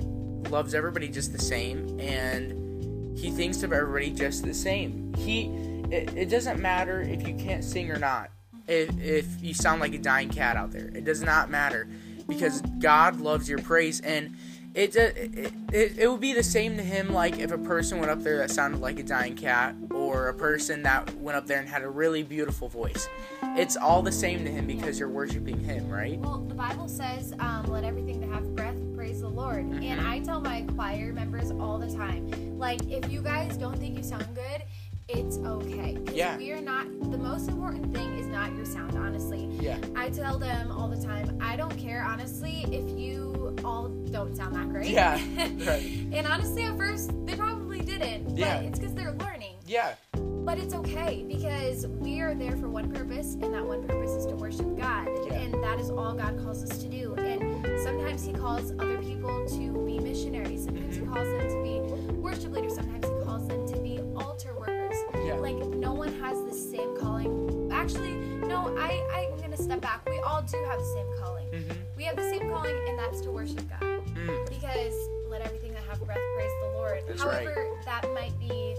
loves 0.50 0.74
everybody 0.74 1.06
just 1.06 1.32
the 1.32 1.38
same 1.38 2.00
and 2.00 3.16
he 3.16 3.30
thinks 3.30 3.62
of 3.62 3.72
everybody 3.72 4.10
just 4.10 4.44
the 4.44 4.52
same 4.52 5.14
he 5.14 5.46
it, 5.94 6.12
it 6.16 6.28
doesn't 6.28 6.60
matter 6.60 7.02
if 7.02 7.26
you 7.26 7.34
can't 7.34 7.62
sing 7.62 7.90
or 7.90 7.98
not 7.98 8.30
if, 8.66 8.90
if 9.00 9.26
you 9.40 9.54
sound 9.54 9.80
like 9.80 9.94
a 9.94 9.98
dying 9.98 10.28
cat 10.28 10.56
out 10.56 10.72
there 10.72 10.88
it 10.88 11.04
does 11.04 11.22
not 11.22 11.50
matter 11.50 11.88
because 12.28 12.60
god 12.80 13.20
loves 13.20 13.48
your 13.48 13.60
praise 13.60 14.00
and 14.00 14.36
it, 14.74 14.94
it, 14.94 15.52
it, 15.72 15.98
it 15.98 16.10
would 16.10 16.20
be 16.20 16.32
the 16.32 16.42
same 16.42 16.76
to 16.76 16.82
him 16.82 17.12
like 17.12 17.38
if 17.38 17.50
a 17.50 17.58
person 17.58 17.98
went 17.98 18.10
up 18.10 18.22
there 18.22 18.38
that 18.38 18.50
sounded 18.50 18.80
like 18.80 18.98
a 18.98 19.02
dying 19.02 19.34
cat 19.34 19.74
or 19.90 20.28
a 20.28 20.34
person 20.34 20.82
that 20.84 21.12
went 21.16 21.36
up 21.36 21.46
there 21.46 21.58
and 21.58 21.68
had 21.68 21.82
a 21.82 21.88
really 21.88 22.22
beautiful 22.22 22.68
voice 22.68 23.08
it's 23.56 23.76
all 23.76 24.00
the 24.00 24.12
same 24.12 24.44
to 24.44 24.50
him 24.50 24.66
because 24.66 24.98
you're 25.00 25.08
worshiping 25.08 25.58
him 25.58 25.88
right 25.88 26.18
Well, 26.20 26.38
the 26.38 26.54
Bible 26.54 26.88
says, 26.88 27.32
um, 27.40 27.64
"Let 27.66 27.82
everything 27.84 28.20
that 28.20 28.28
have 28.30 28.54
breath 28.54 28.76
praise 28.94 29.22
the 29.22 29.28
Lord." 29.28 29.64
And 29.64 29.82
Mhm. 29.82 30.06
I 30.06 30.20
tell 30.20 30.40
my 30.40 30.62
choir 30.76 31.12
members 31.12 31.50
all 31.50 31.78
the 31.78 31.90
time, 31.92 32.30
like, 32.58 32.80
if 32.88 33.10
you 33.10 33.22
guys 33.22 33.56
don't 33.56 33.76
think 33.78 33.96
you 33.96 34.02
sound 34.04 34.26
good, 34.34 34.62
it's 35.08 35.38
okay. 35.38 35.96
Yeah. 36.12 36.36
We 36.36 36.52
are 36.52 36.60
not. 36.60 36.86
The 37.10 37.18
most 37.18 37.48
important 37.48 37.92
thing 37.94 38.16
is 38.18 38.26
not 38.26 38.54
your 38.54 38.66
sound. 38.66 38.96
Honestly, 38.96 39.48
yeah 39.60 39.78
I 39.96 40.10
tell 40.10 40.38
them 40.38 40.70
all 40.70 40.86
the 40.88 41.02
time. 41.02 41.36
I 41.40 41.56
don't 41.56 41.76
care, 41.76 42.04
honestly, 42.04 42.66
if 42.70 42.96
you 42.98 43.39
all 43.64 43.88
don't 43.88 44.36
sound 44.36 44.54
that 44.56 44.68
great. 44.70 44.90
Yeah, 44.90 45.14
right. 45.66 45.82
and 46.12 46.26
honestly, 46.26 46.64
at 46.64 46.76
first 46.76 47.12
they 47.26 47.36
probably 47.36 47.80
didn't. 47.80 48.24
But 48.24 48.38
Yeah. 48.38 48.60
it's 48.60 48.78
because 48.78 48.94
they're 48.94 49.12
learning. 49.14 49.56
yeah 49.66 49.94
But 50.14 50.58
it's 50.58 50.74
okay 50.74 51.24
because 51.28 51.86
we 51.86 52.20
are 52.20 52.34
there 52.34 52.56
for 52.56 52.68
one 52.68 52.90
purpose, 52.92 53.34
and 53.34 53.52
that 53.54 53.64
one 53.64 53.86
purpose 53.86 54.10
is 54.12 54.26
to 54.26 54.34
worship 54.36 54.66
God. 54.76 55.08
Yeah. 55.26 55.34
And 55.34 55.54
that 55.62 55.78
is 55.78 55.90
all 55.90 56.14
God 56.14 56.38
calls 56.42 56.62
us 56.64 56.78
to 56.78 56.88
do. 56.88 57.14
And 57.14 57.40
sometimes 57.84 58.24
He 58.24 58.32
calls 58.32 58.72
other 58.72 58.98
people 58.98 59.46
to 59.48 59.84
be 59.86 59.98
missionaries, 59.98 60.64
sometimes 60.64 60.96
He 60.96 61.02
Mhm. 61.02 61.12
calls 61.14 61.28
them 61.28 61.48
to 61.48 61.62
be 61.62 62.12
worship 62.20 62.52
leaders, 62.52 62.74
sometimes 62.74 63.04
He 63.06 63.24
calls 63.24 63.46
them 63.48 63.66
to 63.68 63.76
be 63.80 64.00
altar 64.16 64.54
workers. 64.58 64.96
Yeah. 65.24 65.34
Like, 65.34 65.56
no 65.56 65.92
one 65.92 66.12
has 66.20 66.36
the 66.44 66.52
same 66.54 66.96
calling. 66.98 67.70
Actually, 67.72 68.14
no, 68.48 68.74
I, 68.78 68.90
I'm 69.14 69.36
going 69.38 69.50
to 69.52 69.62
step 69.62 69.80
back. 69.80 70.00
We 70.08 70.18
all 70.20 70.42
do 70.42 70.58
have 70.68 70.78
the 70.78 70.84
same 70.96 71.06
calling. 71.20 71.39
Mm-hmm. 71.52 71.72
We 71.96 72.04
have 72.04 72.16
the 72.16 72.22
same 72.22 72.48
calling, 72.48 72.76
and 72.88 72.98
that's 72.98 73.20
to 73.22 73.30
worship 73.30 73.62
God 73.68 73.82
mm. 73.82 74.48
because 74.48 74.94
let 75.28 75.42
everything 75.42 75.72
that 75.72 75.82
have 75.84 76.00
breath 76.04 76.18
praise 76.36 76.50
the 76.62 76.68
Lord. 76.74 77.02
That's 77.08 77.22
However, 77.22 77.68
that 77.84 78.02
might 78.14 78.38
be 78.38 78.74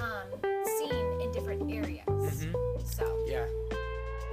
um, 0.00 0.28
seen 0.78 1.20
in 1.20 1.32
different 1.32 1.70
areas. 1.70 2.44
Mhm. 2.44 2.54
So 2.84 3.24
Yeah. 3.26 3.46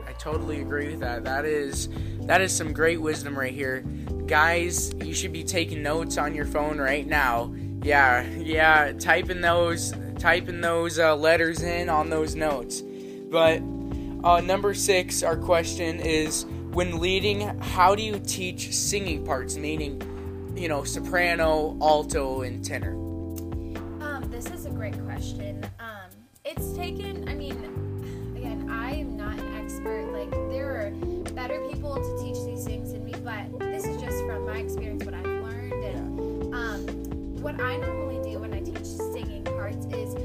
I 0.07 0.13
totally 0.13 0.61
agree 0.61 0.89
with 0.91 0.99
that. 0.99 1.23
That 1.23 1.45
is 1.45 1.89
that 2.21 2.41
is 2.41 2.55
some 2.55 2.73
great 2.73 3.01
wisdom 3.01 3.37
right 3.37 3.53
here. 3.53 3.83
Guys, 4.27 4.93
you 5.03 5.13
should 5.13 5.33
be 5.33 5.43
taking 5.43 5.83
notes 5.83 6.17
on 6.17 6.33
your 6.33 6.45
phone 6.45 6.79
right 6.79 7.05
now. 7.05 7.53
Yeah, 7.81 8.25
yeah, 8.37 8.93
typing 8.93 9.41
those 9.41 9.93
typing 10.19 10.61
those 10.61 10.99
uh, 10.99 11.15
letters 11.15 11.61
in 11.61 11.89
on 11.89 12.09
those 12.09 12.35
notes. 12.35 12.81
But 12.81 13.61
uh, 14.23 14.39
number 14.41 14.73
six, 14.73 15.23
our 15.23 15.35
question 15.35 15.99
is 15.99 16.45
when 16.73 16.99
leading, 16.99 17.41
how 17.59 17.93
do 17.93 18.01
you 18.01 18.19
teach 18.19 18.73
singing 18.73 19.23
parts, 19.23 19.55
meaning, 19.57 20.01
you 20.55 20.67
know, 20.67 20.83
soprano, 20.83 21.77
alto, 21.79 22.41
and 22.41 22.65
tenor? 22.65 22.93
Um, 24.01 24.23
this 24.29 24.47
is 24.47 24.65
a 24.65 24.71
great 24.71 24.99
question. 25.05 25.63
Um, 25.79 26.09
it's 26.43 26.73
taken, 26.73 27.29
I 27.29 27.35
mean, 27.35 28.33
again, 28.35 28.69
I 28.71 28.95
am 28.95 29.15
not 29.15 29.37
an 29.37 29.55
expert. 29.63 30.11
Like, 30.11 30.31
there 30.49 30.87
are 30.87 30.91
better 31.33 31.59
people 31.69 31.95
to 31.95 32.23
teach 32.23 32.43
these 32.43 32.65
things 32.65 32.91
than 32.91 33.05
me, 33.05 33.13
but 33.23 33.59
this 33.59 33.85
is 33.85 34.01
just 34.01 34.25
from 34.25 34.47
my 34.47 34.57
experience, 34.57 35.05
what 35.05 35.13
I've 35.13 35.25
learned. 35.25 35.73
And 35.73 36.55
um, 36.55 36.87
what 37.43 37.61
I 37.61 37.77
normally 37.77 38.31
do 38.31 38.39
when 38.39 38.51
I 38.51 38.61
teach 38.61 38.83
singing 38.83 39.43
parts 39.43 39.85
is 39.93 40.15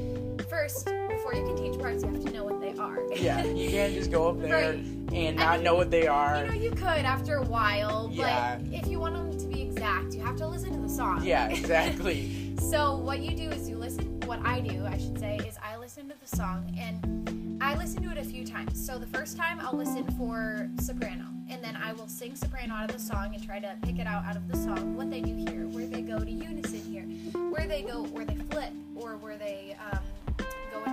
first, 0.49 0.89
before 1.29 1.47
you 1.47 1.55
can 1.55 1.63
teach 1.71 1.79
parts, 1.79 2.03
you 2.03 2.09
have 2.09 2.23
to 2.23 2.31
know 2.31 2.43
what 2.43 2.59
they 2.59 2.73
are. 2.73 2.99
Yeah, 3.15 3.43
you 3.43 3.69
can't 3.69 3.93
just 3.93 4.11
go 4.11 4.29
up 4.29 4.39
there 4.39 4.71
Right. 4.71 4.79
and 5.13 5.37
not 5.37 5.57
mean, 5.57 5.63
know 5.63 5.75
what 5.75 5.91
they 5.91 6.07
are. 6.07 6.45
You 6.45 6.51
know, 6.51 6.57
you 6.57 6.71
could 6.71 6.83
after 7.05 7.35
a 7.35 7.43
while, 7.43 8.09
Yeah. 8.11 8.57
but 8.57 8.73
if 8.73 8.87
you 8.87 8.99
want 8.99 9.15
them 9.15 9.37
to 9.37 9.45
be 9.47 9.61
exact, 9.61 10.13
you 10.13 10.21
have 10.21 10.37
to 10.37 10.47
listen 10.47 10.71
to 10.73 10.79
the 10.79 10.89
song. 10.89 11.23
Yeah, 11.23 11.47
exactly. 11.49 12.55
So 12.59 12.97
what 12.97 13.19
you 13.19 13.35
do 13.35 13.49
is 13.49 13.69
you 13.69 13.77
listen. 13.77 14.19
What 14.25 14.39
I 14.45 14.61
do, 14.61 14.85
I 14.85 14.97
should 14.97 15.19
say, 15.19 15.37
is 15.47 15.55
I 15.63 15.77
listen 15.77 16.07
to 16.09 16.15
the 16.19 16.35
song 16.35 16.75
and 16.79 17.57
I 17.61 17.75
listen 17.75 18.01
to 18.03 18.11
it 18.11 18.17
a 18.17 18.23
few 18.23 18.45
times. 18.45 18.83
So 18.83 18.97
the 18.97 19.07
first 19.07 19.35
time 19.37 19.59
I'll 19.59 19.77
listen 19.77 20.05
for 20.17 20.69
soprano, 20.79 21.25
and 21.49 21.63
then 21.63 21.75
I 21.75 21.93
will 21.93 22.07
sing 22.07 22.35
soprano 22.35 22.73
out 22.73 22.89
of 22.89 22.95
the 22.95 23.01
song 23.01 23.33
and 23.35 23.43
try 23.43 23.59
to 23.59 23.75
pick 23.83 23.99
it 23.99 24.07
out 24.07 24.23
out 24.25 24.35
of 24.35 24.47
the 24.47 24.55
song. 24.57 24.95
What 24.95 25.09
they 25.09 25.21
do 25.21 25.35
here, 25.35 25.67
where 25.67 25.87
they 25.87 26.01
go 26.01 26.19
to 26.19 26.31
unison 26.31 26.79
here, 26.79 27.03
where 27.49 27.67
they 27.67 27.81
go, 27.81 28.03
where 28.03 28.25
they 28.25 28.35
flip, 28.35 28.71
or 28.95 29.17
where 29.17 29.37
they 29.37 29.75
um, 29.91 29.99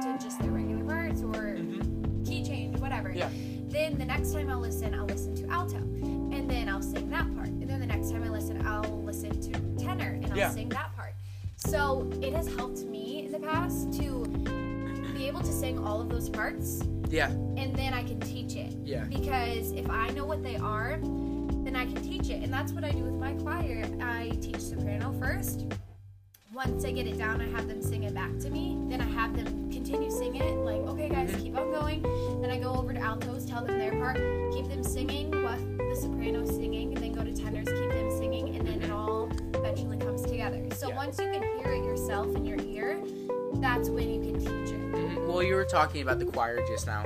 into 0.04 0.22
just 0.22 0.38
their 0.40 0.50
regular 0.50 0.84
parts 0.84 1.22
or 1.22 1.56
Mhm. 1.56 2.26
key 2.26 2.44
change, 2.44 2.78
whatever. 2.80 3.10
Yeah. 3.12 3.30
Then 3.68 3.98
the 3.98 4.04
next 4.04 4.32
time 4.32 4.48
I'll 4.50 4.60
listen, 4.60 4.94
I'll 4.94 5.06
listen 5.06 5.34
to 5.36 5.48
alto, 5.50 5.76
and 5.76 6.48
then 6.50 6.68
I'll 6.68 6.82
sing 6.82 7.08
that 7.10 7.34
part. 7.34 7.48
And 7.48 7.68
then 7.68 7.80
the 7.80 7.86
next 7.86 8.10
time 8.10 8.22
I 8.22 8.28
listen, 8.28 8.64
I'll 8.66 9.02
listen 9.04 9.30
to 9.40 9.52
tenor, 9.84 10.18
and 10.22 10.26
I'll 10.32 10.36
Yeah. 10.36 10.50
sing 10.50 10.68
that 10.70 10.94
part. 10.96 11.14
So 11.56 12.08
it 12.20 12.32
has 12.34 12.46
helped 12.54 12.84
me 12.84 13.26
in 13.26 13.32
the 13.32 13.40
past 13.40 13.92
to 13.94 14.24
be 15.14 15.26
able 15.26 15.40
to 15.40 15.52
sing 15.52 15.78
all 15.78 16.00
of 16.00 16.08
those 16.08 16.28
parts, 16.28 16.82
Yeah, 17.08 17.30
and 17.30 17.74
then 17.74 17.94
I 17.94 18.02
can 18.04 18.20
teach 18.20 18.54
it. 18.56 18.74
yeah, 18.84 19.04
Because 19.04 19.72
if 19.72 19.88
I 19.90 20.10
know 20.10 20.26
what 20.26 20.42
they 20.42 20.56
are, 20.56 20.98
then 21.64 21.74
I 21.74 21.86
can 21.86 21.96
teach 22.02 22.28
it. 22.30 22.42
And 22.44 22.52
that's 22.52 22.72
what 22.72 22.84
I 22.84 22.90
do 22.92 23.02
with 23.02 23.14
my 23.14 23.32
choir. 23.34 23.84
I 24.00 24.30
teach 24.40 24.60
soprano 24.60 25.12
first. 25.18 25.66
Once 26.56 26.86
I 26.86 26.90
get 26.90 27.06
it 27.06 27.18
down, 27.18 27.42
I 27.42 27.48
have 27.48 27.68
them 27.68 27.82
sing 27.82 28.04
it 28.04 28.14
back 28.14 28.38
to 28.38 28.48
me. 28.48 28.78
Then 28.88 29.02
I 29.02 29.04
have 29.04 29.36
them 29.36 29.70
continue 29.70 30.10
sing 30.10 30.36
it. 30.36 30.56
Like, 30.56 30.78
okay, 30.88 31.10
guys, 31.10 31.30
keep 31.38 31.54
on 31.54 31.70
going. 31.70 32.00
Then 32.40 32.50
I 32.50 32.58
go 32.58 32.72
over 32.72 32.94
to 32.94 32.98
altos, 32.98 33.44
tell 33.44 33.62
them 33.62 33.78
their 33.78 33.92
part, 33.92 34.16
keep 34.54 34.66
them 34.66 34.82
singing 34.82 35.30
what 35.42 35.58
the 35.76 35.94
soprano's 35.94 36.48
singing, 36.48 36.94
and 36.94 37.04
then 37.04 37.12
go 37.12 37.22
to 37.22 37.36
tenors, 37.36 37.68
keep 37.68 37.90
them 37.90 38.10
singing, 38.16 38.56
and 38.56 38.66
then 38.66 38.80
it 38.80 38.90
all 38.90 39.28
eventually 39.52 39.98
comes 39.98 40.22
together. 40.22 40.66
So 40.72 40.88
Yeah. 40.88 40.96
once 40.96 41.18
you 41.18 41.26
can 41.30 41.42
hear 41.42 41.74
it 41.74 41.84
yourself 41.84 42.34
in 42.34 42.46
your 42.46 42.58
ear, 42.60 43.02
that's 43.56 43.90
when 43.90 44.08
you 44.08 44.22
can 44.22 44.40
teach 44.40 44.72
it. 44.72 44.92
Mhm. 44.92 45.26
Well, 45.26 45.42
you 45.42 45.56
were 45.56 45.66
talking 45.66 46.00
about 46.00 46.20
the 46.20 46.24
choir 46.24 46.66
just 46.66 46.86
now. 46.86 47.04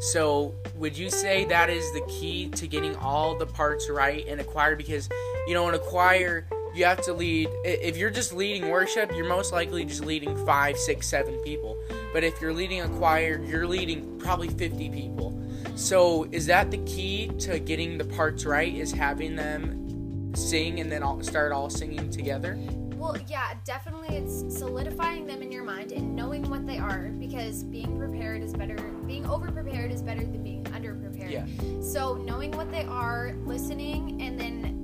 So, 0.00 0.54
would 0.76 0.96
you 0.96 1.08
say 1.08 1.46
that 1.46 1.70
is 1.70 1.90
the 1.92 2.02
key 2.02 2.50
to 2.50 2.66
getting 2.66 2.96
all 2.96 3.34
the 3.34 3.46
parts 3.46 3.88
right 3.88 4.26
in 4.26 4.40
a 4.40 4.44
choir? 4.44 4.76
Because, 4.76 5.08
you 5.46 5.54
know, 5.54 5.66
in 5.70 5.74
a 5.74 5.78
choir, 5.78 6.46
you 6.80 6.86
have 6.86 7.02
to 7.02 7.12
lead. 7.12 7.50
If 7.62 7.98
you're 7.98 8.10
just 8.10 8.32
leading 8.32 8.70
worship, 8.70 9.12
you're 9.14 9.28
most 9.28 9.52
likely 9.52 9.84
just 9.84 10.02
leading 10.02 10.34
five, 10.46 10.78
six, 10.78 11.06
seven 11.06 11.34
people. 11.42 11.76
But 12.14 12.24
if 12.24 12.40
you're 12.40 12.54
leading 12.54 12.80
a 12.80 12.88
choir, 12.88 13.38
you're 13.44 13.66
leading 13.66 14.18
probably 14.18 14.48
50 14.48 14.88
people. 14.88 15.38
So, 15.76 16.26
is 16.32 16.46
that 16.46 16.70
the 16.70 16.78
key 16.78 17.28
to 17.40 17.58
getting 17.58 17.98
the 17.98 18.04
parts 18.04 18.46
right? 18.46 18.74
Is 18.74 18.92
having 18.92 19.36
them 19.36 20.34
sing 20.34 20.80
and 20.80 20.90
then 20.90 21.02
all, 21.02 21.22
start 21.22 21.52
all 21.52 21.68
singing 21.68 22.08
together? 22.10 22.58
Well, 22.96 23.16
yeah, 23.28 23.54
definitely 23.64 24.16
it's 24.16 24.58
solidifying 24.58 25.26
them 25.26 25.42
in 25.42 25.52
your 25.52 25.64
mind 25.64 25.92
and 25.92 26.16
knowing 26.16 26.48
what 26.48 26.66
they 26.66 26.78
are 26.78 27.10
because 27.18 27.62
being 27.64 27.98
prepared 27.98 28.42
is 28.42 28.54
better, 28.54 28.76
being 29.06 29.26
over 29.26 29.52
prepared 29.52 29.92
is 29.92 30.00
better 30.00 30.20
than 30.20 30.42
being 30.42 30.66
under 30.74 30.94
prepared. 30.94 31.30
Yeah. 31.30 31.46
So, 31.82 32.14
knowing 32.14 32.52
what 32.52 32.70
they 32.70 32.84
are, 32.84 33.34
listening, 33.44 34.22
and 34.22 34.40
then 34.40 34.79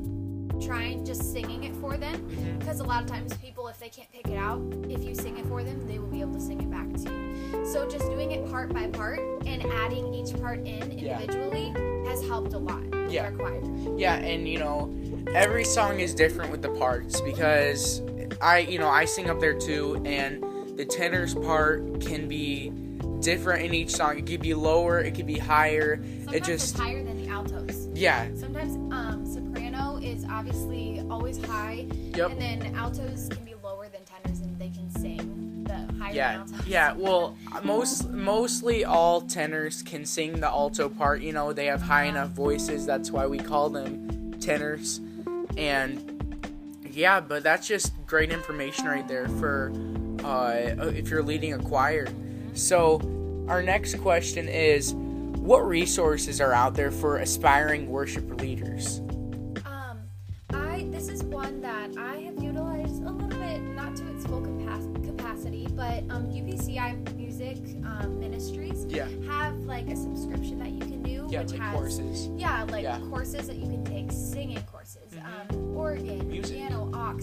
trying 0.60 1.04
just 1.04 1.32
singing 1.32 1.64
it 1.64 1.75
for 1.76 1.96
them 1.96 2.16
mm-hmm. 2.16 2.58
because 2.58 2.80
a 2.80 2.84
lot 2.84 3.02
of 3.02 3.08
times 3.08 3.36
people, 3.38 3.68
if 3.68 3.78
they 3.78 3.88
can't 3.88 4.10
pick 4.12 4.28
it 4.28 4.36
out, 4.36 4.60
if 4.88 5.04
you 5.04 5.14
sing 5.14 5.38
it 5.38 5.46
for 5.46 5.62
them, 5.62 5.86
they 5.86 5.98
will 5.98 6.08
be 6.08 6.20
able 6.20 6.34
to 6.34 6.40
sing 6.40 6.60
it 6.60 6.70
back 6.70 6.92
to 6.92 7.10
you. 7.10 7.64
So, 7.64 7.88
just 7.88 8.06
doing 8.06 8.32
it 8.32 8.48
part 8.50 8.72
by 8.72 8.86
part 8.88 9.20
and 9.46 9.64
adding 9.64 10.12
each 10.14 10.38
part 10.40 10.58
in 10.60 10.98
Yeah. 10.98 11.20
individually 11.20 11.72
has 12.06 12.26
helped 12.26 12.52
a 12.52 12.58
lot 12.58 12.82
Yeah. 13.08 13.30
Yeah, 13.96 14.16
and 14.16 14.48
you 14.48 14.58
know, 14.58 14.92
every 15.34 15.64
song 15.64 16.00
is 16.00 16.14
different 16.14 16.50
with 16.50 16.62
the 16.62 16.68
parts 16.70 17.20
because 17.20 18.02
I, 18.40 18.58
you 18.58 18.78
know, 18.78 18.88
I 18.88 19.04
sing 19.04 19.30
up 19.30 19.40
there 19.40 19.54
too, 19.54 20.02
and 20.04 20.42
the 20.76 20.84
tenor's 20.84 21.34
part 21.34 22.00
can 22.00 22.28
be 22.28 22.72
different 23.20 23.64
in 23.64 23.75
each 23.75 23.90
song. 23.90 24.18
It 24.18 24.26
could 24.26 24.42
be 24.42 24.54
lower, 24.54 25.00
it 25.00 25.14
could 25.14 25.26
be 25.26 25.38
higher. 25.38 25.96
Sometimes 25.96 26.36
it 26.36 26.44
just, 26.44 26.76
higher 26.76 27.02
than 27.02 27.22
the 27.22 27.30
altos. 27.30 27.88
yeah, 27.94 28.28
Sometimes 28.34 28.76
obviously 30.37 31.02
always 31.11 31.43
high, 31.47 31.87
Yep. 32.14 32.31
and 32.33 32.40
then 32.40 32.75
altos 32.76 33.28
can 33.31 33.43
be 33.45 33.55
lower 33.64 33.88
than 33.88 34.02
tenors, 34.05 34.40
and 34.40 34.59
they 34.59 34.69
can 34.69 34.90
sing 34.90 35.64
the 35.64 35.95
higher 35.99 36.12
yeah, 36.12 36.45
yeah. 36.66 36.93
Well, 36.93 37.37
most 37.64 38.11
mostly 38.11 38.85
all 38.85 39.23
tenors 39.23 39.83
can 39.83 40.05
sing 40.05 40.40
the 40.40 40.47
alto 40.47 40.90
part. 40.90 41.23
You 41.23 41.33
know, 41.33 41.52
they 41.55 41.66
have 41.66 41.81
high 41.81 42.05
enough 42.05 42.31
voices. 42.31 42.85
That's 42.85 43.11
why 43.11 43.26
we 43.26 43.38
call 43.38 43.71
them 43.71 44.35
tenors, 44.38 45.00
and 45.57 46.12
yeah, 46.90 47.21
but 47.21 47.43
that's 47.43 47.66
just 47.66 47.93
great 48.07 48.31
information 48.31 48.87
right 48.87 49.09
there 49.09 49.28
for 49.28 49.73
uh, 50.23 50.90
if 50.95 51.09
you're 51.09 51.23
leading 51.23 51.55
a 51.55 51.59
choir. 51.59 52.09
So, 52.52 53.00
our 53.49 53.62
next 53.62 53.99
question 54.00 54.49
is 54.49 54.93
what 54.95 55.66
resources 55.66 56.40
are 56.43 56.52
out 56.52 56.75
there 56.75 56.90
for 56.90 57.19
aspiring 57.19 57.88
worship 57.88 58.40
leaders? 58.40 59.00
That 61.95 61.99
I 61.99 62.16
have 62.23 62.43
utilized 62.43 63.02
a 63.05 63.11
little 63.11 63.28
bit, 63.40 63.61
not 63.62 63.95
to 63.97 64.07
its 64.09 64.26
full 64.26 64.40
capac- 64.40 65.05
capacity, 65.05 65.69
but 65.71 66.02
um, 66.11 66.26
UPCI 66.33 67.14
Music 67.16 67.59
um, 67.85 68.19
Ministries 68.19 68.87
Yeah. 68.88 69.09
have 69.28 69.55
like 69.64 69.88
a 69.88 69.97
subscription 69.97 70.59
that 70.59 70.71
you 70.71 70.81
can 70.81 71.02
do, 71.02 71.26
Yeah, 71.31 71.43
which 71.43 71.52
like 71.52 71.61
has 71.61 71.75
courses. 71.75 72.28
yeah, 72.37 72.64
like 72.64 72.83
Yeah. 72.83 72.99
courses 73.11 73.47
that 73.47 73.57
you 73.57 73.66
can 73.69 73.85
take, 73.85 74.11
singing 74.11 74.61
courses, 74.71 75.12
Mhm. 75.14 75.55
um, 75.55 75.76
organ, 75.76 76.28
Music. 76.28 76.57
piano, 76.57 76.90
aux, 76.93 77.19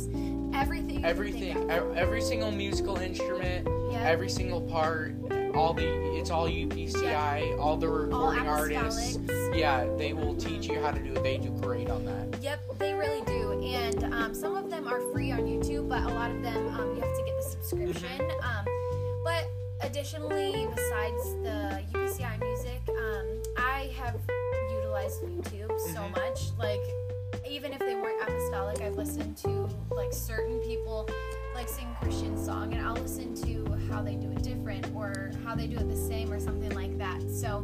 everything. 0.53 0.89
you 0.95 1.01
can 1.01 1.05
Everything, 1.05 1.69
every 1.69 2.21
single 2.21 2.51
musical 2.51 2.97
instrument. 2.97 3.67
Yeah. 3.91 4.03
every 4.09 4.29
single 4.29 4.61
part, 4.61 5.13
all 5.55 5.73
the 5.73 5.85
it's 6.17 6.31
all 6.31 6.47
UPCI, 6.47 7.55
all 7.59 7.77
the 7.77 7.87
all 7.87 7.93
recording 7.93 8.47
artists. 8.47 9.19
Yeah, 9.53 9.85
they 9.97 10.13
will 10.13 10.35
teach 10.35 10.67
you 10.67 10.79
how 10.81 10.91
to 10.91 10.99
do 10.99 11.11
it. 11.13 11.21
They 11.23 11.37
do 11.37 11.49
great 11.61 11.89
on 11.89 12.05
that. 12.05 12.41
Yep, 12.41 12.59
they 12.79 12.85
really 12.85 12.91
do. 12.91 12.92
And 12.92 12.92
um, 14.23 14.33
some 14.33 14.55
of 14.55 14.69
them 14.69 14.87
are 14.87 15.01
free 15.11 15.31
on 15.31 15.41
YouTube, 15.41 15.89
but 15.89 16.01
a 16.03 16.07
lot 16.13 16.31
of 16.31 16.41
them 16.41 16.67
um, 16.75 16.95
you 16.95 17.01
have 17.01 17.15
to 17.17 17.23
get 17.25 17.35
the 17.35 17.43
subscription. 17.43 18.21
Um, 18.41 18.65
but 19.23 19.45
additionally, 19.81 20.65
besides 20.73 21.33
the 21.43 21.83
UPCI 21.93 22.39
music, 22.39 22.81
um, 22.89 23.41
I 23.57 23.91
have 23.97 24.15
utilized 24.71 25.21
YouTube 25.23 25.77
so 25.93 25.99
Mhm. 25.99 26.11
much. 26.15 26.51
Like, 26.57 26.79
even 27.49 27.73
if 27.73 27.79
they 27.79 27.95
weren't 27.95 28.21
apostolic, 28.21 28.81
I've 28.81 28.95
listened 28.95 29.35
to 29.37 29.67
like 29.91 30.13
certain 30.13 30.59
people 30.59 31.07
like 31.53 31.67
sing 31.67 31.87
Christian 32.01 32.37
song, 32.37 32.73
and 32.73 32.85
I'll 32.85 32.95
listen 32.95 33.35
to 33.35 33.65
how 33.91 34.01
they 34.01 34.15
do 34.15 34.31
it 34.31 34.41
different 34.41 34.87
or 34.95 35.31
how 35.43 35.53
they 35.53 35.67
do 35.67 35.77
it 35.77 35.89
the 35.89 35.95
same 35.97 36.31
or 36.31 36.39
something 36.39 36.71
like 36.73 36.97
that. 36.97 37.21
So 37.29 37.61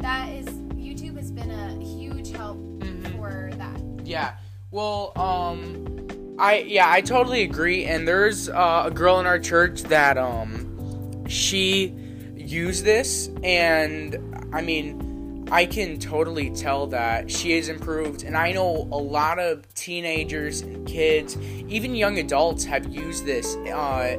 that 0.00 0.28
is 0.28 0.46
YouTube 0.76 1.16
has 1.16 1.30
been 1.30 1.50
a 1.50 1.82
huge 1.82 2.30
help 2.32 2.58
Mhm. 2.58 3.16
for 3.16 3.50
that. 3.56 3.80
Yeah. 4.06 4.34
Well, 4.70 5.12
um, 5.16 6.01
I 6.38 6.58
yeah, 6.66 6.90
I 6.90 7.00
totally 7.00 7.42
agree. 7.42 7.84
And 7.84 8.06
there's 8.06 8.48
uh, 8.48 8.84
a 8.86 8.90
girl 8.90 9.20
in 9.20 9.26
our 9.26 9.38
church 9.38 9.82
that 9.84 10.18
um, 10.18 11.26
she 11.28 11.94
used 12.36 12.84
this, 12.84 13.30
and 13.42 14.48
I 14.52 14.62
mean, 14.62 15.46
I 15.52 15.66
can 15.66 15.98
totally 15.98 16.48
tell 16.50 16.86
that 16.88 17.30
she 17.30 17.52
has 17.56 17.68
improved. 17.68 18.22
And 18.22 18.36
I 18.36 18.52
know 18.52 18.88
a 18.90 18.96
lot 18.96 19.38
of 19.38 19.72
teenagers 19.74 20.62
and 20.62 20.86
kids, 20.86 21.36
even 21.68 21.94
young 21.94 22.18
adults, 22.18 22.64
have 22.64 22.86
used 22.86 23.26
this 23.26 23.56
uh, 23.56 24.16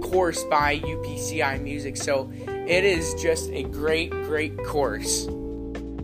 course 0.00 0.42
by 0.44 0.78
UPCI 0.78 1.62
Music. 1.62 1.98
So 1.98 2.32
it 2.48 2.84
is 2.84 3.14
just 3.20 3.50
a 3.50 3.64
great, 3.64 4.10
great 4.10 4.56
course. 4.64 5.26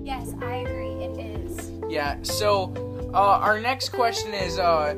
Yes, 0.05 0.35
I 0.43 0.57
agree. 0.57 1.05
It 1.05 1.19
is. 1.19 1.73
Yeah. 1.89 2.19
So, 2.23 2.75
uh, 3.15 3.39
our 3.41 3.59
next 3.59 3.91
question 3.91 4.35
is, 4.35 4.59
uh, 4.59 4.95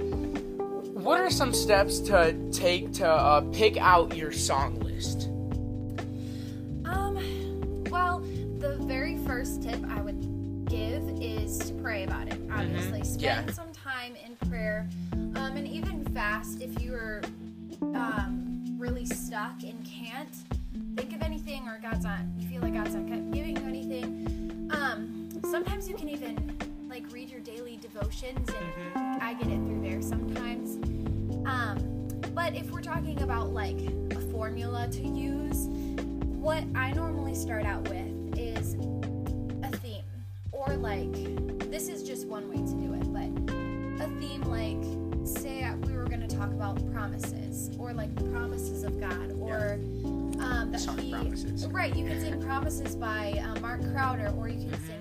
what 0.98 1.20
are 1.20 1.30
some 1.30 1.54
steps 1.54 2.00
to 2.00 2.34
take 2.50 2.92
to 2.94 3.06
uh, 3.08 3.40
pick 3.52 3.76
out 3.76 4.16
your 4.16 4.32
song 4.32 4.78
list? 4.80 5.28
Um, 6.84 7.84
well, 7.90 8.18
the 8.58 8.76
very 8.82 9.16
first 9.18 9.62
tip 9.62 9.80
I 9.88 10.00
would 10.00 10.66
give 10.68 11.02
is 11.20 11.58
to 11.58 11.74
pray 11.74 12.02
about 12.04 12.28
it. 12.28 12.40
Obviously, 12.52 13.04
spend 13.04 13.20
Yeah. 13.22 13.52
some 13.52 13.72
time 13.72 14.14
in 14.26 14.34
prayer, 14.48 14.88
um, 15.12 15.56
and 15.56 15.66
even 15.68 16.04
fast 16.06 16.60
if 16.60 16.82
you 16.82 16.94
are 16.94 17.22
um, 17.94 18.64
really 18.76 19.04
stuck 19.06 19.62
and 19.62 19.84
can't 19.84 20.34
think 20.96 21.14
of 21.14 21.22
anything, 21.22 21.68
or 21.68 21.78
God's 21.80 22.04
not, 22.04 22.18
you 22.38 22.48
feel 22.48 22.60
like 22.60 22.74
God's 22.74 22.94
not 22.94 23.06
giving 23.32 23.56
you 23.56 23.62
anything. 23.66 24.68
Um, 24.72 25.28
sometimes 25.48 25.88
you 25.88 25.94
can 25.94 26.08
even 26.08 26.57
like 27.00 27.12
read 27.12 27.30
your 27.30 27.40
daily 27.40 27.76
devotions, 27.76 28.48
and 28.48 29.22
I 29.22 29.34
get 29.34 29.46
it 29.48 29.58
through 29.66 29.82
there 29.82 30.02
sometimes. 30.02 30.74
Um, 31.46 31.78
but 32.34 32.54
if 32.56 32.70
we're 32.72 32.80
talking 32.82 33.22
about 33.22 33.50
like 33.52 33.76
a 34.10 34.20
formula 34.32 34.88
to 34.90 35.02
use, 35.06 35.68
what 36.40 36.64
I 36.74 36.90
normally 36.92 37.36
start 37.36 37.64
out 37.64 37.88
with 37.88 38.36
is 38.36 38.74
a 39.62 39.76
theme, 39.76 40.02
or 40.50 40.74
like 40.76 41.12
this 41.70 41.88
is 41.88 42.02
just 42.02 42.26
one 42.26 42.48
way 42.48 42.56
to 42.56 42.72
do 42.74 42.94
it, 42.94 43.12
but 43.12 44.04
a 44.04 44.08
theme 44.18 44.42
like 44.42 44.82
say 45.26 45.70
we 45.86 45.92
were 45.92 46.04
going 46.04 46.26
to 46.26 46.36
talk 46.36 46.48
about 46.50 46.84
promises, 46.92 47.70
or 47.78 47.92
like 47.92 48.12
the 48.16 48.24
promises 48.24 48.82
of 48.82 48.98
God, 48.98 49.32
or 49.40 49.74
um, 50.42 50.70
that 50.72 50.80
Song 50.80 50.98
he 50.98 51.12
Promises. 51.12 51.66
right. 51.68 51.94
You 51.94 52.06
can 52.06 52.20
sing 52.20 52.42
promises 52.42 52.96
by 52.96 53.34
uh, 53.40 53.60
Mark 53.60 53.82
Crowder, 53.92 54.34
or 54.36 54.48
you 54.48 54.68
can 54.68 54.68
Mm-hmm. 54.78 54.86
sing 54.88 54.97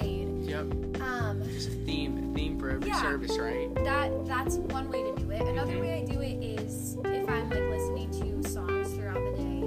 Yep. 0.00 1.00
Um, 1.02 1.42
Just 1.52 1.68
a 1.68 1.72
theme, 1.84 2.30
a 2.32 2.34
theme 2.36 2.58
for 2.58 2.70
every 2.70 2.88
Yeah. 2.88 3.00
service, 3.00 3.38
right? 3.38 3.72
that 3.84 4.26
that's 4.26 4.56
one 4.56 4.88
way 4.90 5.02
to 5.02 5.14
do 5.16 5.30
it. 5.30 5.42
Another 5.42 5.72
Mhm. 5.74 5.80
way 5.80 6.02
I 6.02 6.04
do 6.04 6.20
it 6.20 6.42
is 6.42 6.96
if 7.04 7.28
I'm 7.28 7.50
like 7.50 7.58
listening 7.60 8.10
to 8.42 8.48
songs 8.48 8.92
throughout 8.94 9.14
the 9.14 9.32
day. 9.36 9.62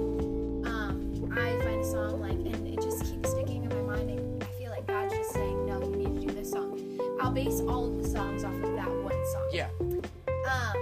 Um, 0.70 1.30
I 1.32 1.58
find 1.62 1.80
a 1.80 1.84
song 1.84 2.20
like 2.20 2.32
and 2.32 2.66
it 2.68 2.80
just 2.82 3.04
keeps 3.04 3.30
sticking 3.30 3.64
in 3.64 3.68
my 3.68 3.96
mind 3.96 4.10
and 4.10 4.42
I 4.42 4.46
feel 4.58 4.70
like 4.70 4.86
God's 4.86 5.14
just 5.14 5.32
saying, 5.32 5.66
No, 5.66 5.80
you 5.80 5.96
need 5.96 6.20
to 6.20 6.26
do 6.28 6.34
this 6.34 6.50
song. 6.50 6.80
I'll 7.20 7.30
base 7.32 7.60
all 7.62 7.86
of 7.86 8.02
the 8.02 8.08
songs 8.08 8.44
off 8.44 8.54
of 8.54 8.72
that 8.76 8.88
one 9.02 9.26
song. 9.32 9.48
Yeah. 9.52 9.68
Um 9.80 10.76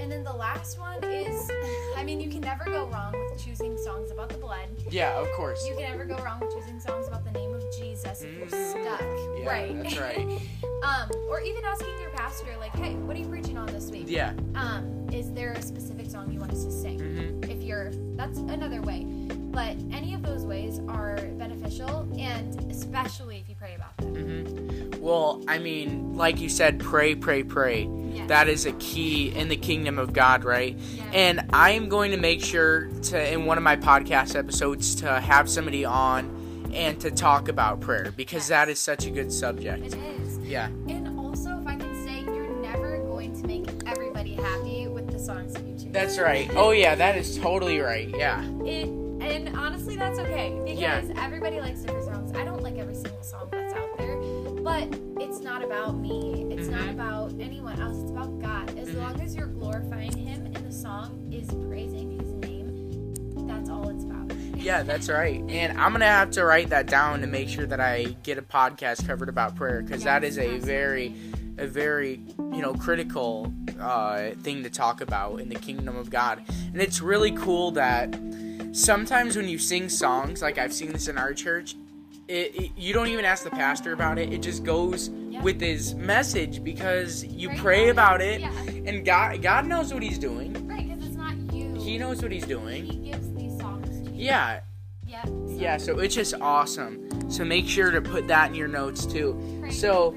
and 0.00 0.10
then 0.10 0.24
the 0.24 0.32
last 0.32 0.78
one 0.78 1.02
is 1.04 1.50
I 1.96 2.04
mean 2.04 2.20
you 2.20 2.30
can 2.30 2.40
never 2.40 2.64
go 2.64 2.86
wrong 2.88 3.12
with 3.12 3.42
choosing 3.44 3.76
songs 3.78 4.10
about 4.10 4.28
the 4.30 4.38
blood. 4.38 4.68
Yeah, 4.90 5.18
of 5.18 5.30
course. 5.32 5.66
You 5.68 5.74
can 5.76 5.90
never 5.90 6.04
go 6.04 6.16
wrong 6.24 6.40
with 6.40 6.52
choosing 6.54 6.80
songs 6.80 7.06
about 7.08 7.24
the 7.24 7.30
name 7.32 7.49
if 8.22 8.36
you're 8.36 8.46
Mhm. 8.46 8.70
stuck. 8.70 9.00
Yeah, 9.38 9.48
right. 9.48 9.82
that's 9.82 9.98
right. 9.98 10.18
um, 10.82 11.10
or 11.28 11.40
even 11.40 11.64
asking 11.64 11.88
your 12.00 12.10
pastor, 12.10 12.56
like, 12.58 12.72
hey, 12.76 12.94
what 12.94 13.16
are 13.16 13.20
you 13.20 13.28
preaching 13.28 13.56
on 13.58 13.66
this 13.66 13.90
week? 13.90 14.04
Yeah. 14.06 14.32
Um, 14.54 15.06
is 15.12 15.32
there 15.32 15.52
a 15.52 15.62
specific 15.62 16.10
song 16.10 16.30
you 16.32 16.38
want 16.40 16.52
us 16.52 16.64
to 16.64 16.70
sing? 16.70 16.98
Mm-hmm. 17.00 17.50
If 17.50 17.62
you're, 17.62 17.90
that's 18.16 18.38
another 18.38 18.80
way. 18.82 19.04
But 19.04 19.76
any 19.92 20.14
of 20.14 20.22
those 20.22 20.44
ways 20.44 20.80
are 20.88 21.16
beneficial, 21.36 22.08
and 22.16 22.70
especially 22.70 23.38
if 23.38 23.48
you 23.48 23.56
pray 23.56 23.74
about 23.74 23.96
them. 23.96 24.14
Mm-hmm. 24.14 25.00
Well, 25.02 25.42
I 25.48 25.58
mean, 25.58 26.14
like 26.14 26.40
you 26.40 26.48
said, 26.48 26.78
pray, 26.78 27.16
pray, 27.16 27.42
pray. 27.42 27.88
Yes. 28.12 28.28
That 28.28 28.48
is 28.48 28.66
a 28.66 28.72
key 28.72 29.30
in 29.34 29.48
the 29.48 29.56
kingdom 29.56 29.98
of 29.98 30.12
God, 30.12 30.44
right? 30.44 30.76
Yes. 30.78 31.06
And 31.12 31.40
I 31.52 31.70
am 31.72 31.88
going 31.88 32.12
to 32.12 32.16
make 32.16 32.44
sure 32.44 32.86
to, 33.04 33.32
in 33.32 33.44
one 33.44 33.56
of 33.58 33.64
my 33.64 33.76
podcast 33.76 34.36
episodes, 34.36 34.94
to 34.96 35.20
have 35.20 35.48
somebody 35.48 35.84
on 35.84 36.28
and 36.74 37.00
to 37.00 37.10
talk 37.10 37.48
about 37.48 37.80
prayer 37.80 38.12
because 38.16 38.42
Yes. 38.42 38.48
that 38.48 38.68
is 38.68 38.78
such 38.78 39.06
a 39.06 39.10
good 39.10 39.32
subject. 39.32 39.86
It 39.86 39.94
is. 39.94 40.38
Yeah. 40.38 40.66
And 40.88 41.18
also, 41.18 41.58
if 41.58 41.66
I 41.66 41.76
can 41.76 41.94
say, 42.06 42.20
you're 42.20 42.48
never 42.60 42.98
going 42.98 43.40
to 43.40 43.46
make 43.46 43.68
everybody 43.86 44.34
happy 44.34 44.88
with 44.88 45.10
the 45.10 45.18
songs 45.18 45.52
that 45.54 45.64
you 45.66 45.74
choose. 45.74 45.92
That's 45.92 46.18
right. 46.18 46.50
Oh, 46.54 46.70
yeah, 46.72 46.94
that 46.94 47.16
is 47.16 47.38
totally 47.38 47.80
right. 47.80 48.08
Yeah. 48.16 48.42
It, 48.64 48.88
and 49.20 49.54
honestly, 49.56 49.96
that's 49.96 50.18
okay 50.18 50.58
because 50.64 50.78
Yeah. 50.80 51.02
everybody 51.22 51.60
likes 51.60 51.80
different 51.82 52.04
songs. 52.06 52.32
I 52.36 52.44
don't 52.44 52.62
like 52.62 52.78
every 52.78 52.94
single 52.94 53.22
song 53.22 53.48
that's 53.50 53.74
out 53.74 53.98
there, 53.98 54.16
but 54.62 54.88
it's 55.20 55.40
not 55.40 55.62
about 55.62 55.98
me. 55.98 56.46
It's 56.50 56.68
not 56.68 56.82
Mhm. 56.88 56.94
about 56.94 57.32
anyone 57.40 57.78
else. 57.80 57.98
It's 58.02 58.10
about 58.10 58.38
God. 58.40 58.78
As 58.78 58.88
Mhm. 58.88 58.96
long 58.98 59.20
as 59.20 59.34
you're 59.36 59.46
glorifying 59.48 60.16
Him 60.16 60.46
and 60.46 60.56
the 60.56 60.72
song 60.72 61.28
is 61.30 61.48
praising 61.68 62.18
His 62.18 62.32
name, 62.48 63.46
that's 63.46 63.68
all 63.68 63.88
it's. 63.88 63.99
Yeah, 64.60 64.82
that's 64.82 65.08
right. 65.08 65.42
And 65.48 65.80
I'm 65.80 65.90
going 65.92 66.00
to 66.00 66.06
have 66.06 66.30
to 66.32 66.44
write 66.44 66.68
that 66.70 66.86
down 66.86 67.20
to 67.22 67.26
make 67.26 67.48
sure 67.48 67.66
that 67.66 67.80
I 67.80 68.16
get 68.22 68.38
a 68.38 68.42
podcast 68.42 69.06
covered 69.06 69.28
about 69.28 69.56
prayer 69.56 69.82
because 69.82 70.04
that 70.04 70.22
is 70.22 70.38
a 70.38 70.58
very, 70.58 71.14
a 71.58 71.66
very, 71.66 72.20
you 72.38 72.60
know, 72.62 72.74
critical 72.74 73.52
uh, 73.80 74.30
thing 74.42 74.62
to 74.62 74.70
talk 74.70 75.00
about 75.00 75.40
in 75.40 75.48
the 75.48 75.54
kingdom 75.54 75.96
of 75.96 76.10
God. 76.10 76.42
And 76.72 76.80
it's 76.80 77.00
really 77.00 77.32
cool 77.32 77.70
that 77.72 78.14
sometimes 78.72 79.36
when 79.36 79.48
you 79.48 79.58
sing 79.58 79.88
songs, 79.88 80.42
like 80.42 80.58
I've 80.58 80.72
seen 80.72 80.92
this 80.92 81.08
in 81.08 81.16
our 81.18 81.32
church, 81.32 81.74
it, 82.28 82.54
it, 82.54 82.70
you 82.76 82.92
don't 82.92 83.08
even 83.08 83.24
ask 83.24 83.42
the 83.42 83.50
pastor 83.50 83.92
about 83.92 84.18
it. 84.18 84.32
It 84.32 84.42
just 84.42 84.62
goes 84.62 85.08
Yeah. 85.08 85.42
with 85.42 85.60
his 85.60 85.94
message 85.96 86.62
because 86.62 87.24
you 87.24 87.48
Pray 87.48 87.58
pray 87.58 87.88
about 87.88 88.20
it, 88.20 88.40
Yeah, 88.40 88.52
and 88.86 89.04
God 89.04 89.42
God 89.42 89.66
knows 89.66 89.92
what 89.92 90.02
He's 90.02 90.18
doing. 90.18 90.52
right. 90.68 90.86
Because 90.88 91.06
it's 91.08 91.16
not 91.16 91.34
you. 91.52 91.74
He 91.74 91.98
knows 91.98 92.22
what 92.22 92.30
He's 92.30 92.44
He 92.44 92.48
doing. 92.50 93.02
gives 93.02 93.29
Yeah, 94.20 94.60
Yeah. 95.06 95.24
So 95.24 95.46
yeah. 95.48 95.76
So 95.78 95.98
it's 95.98 96.14
just 96.14 96.34
awesome. 96.40 97.30
So 97.30 97.44
make 97.44 97.66
sure 97.66 97.90
to 97.90 98.02
put 98.02 98.28
that 98.28 98.50
in 98.50 98.54
your 98.54 98.68
notes 98.68 99.06
too. 99.06 99.64
So 99.70 100.14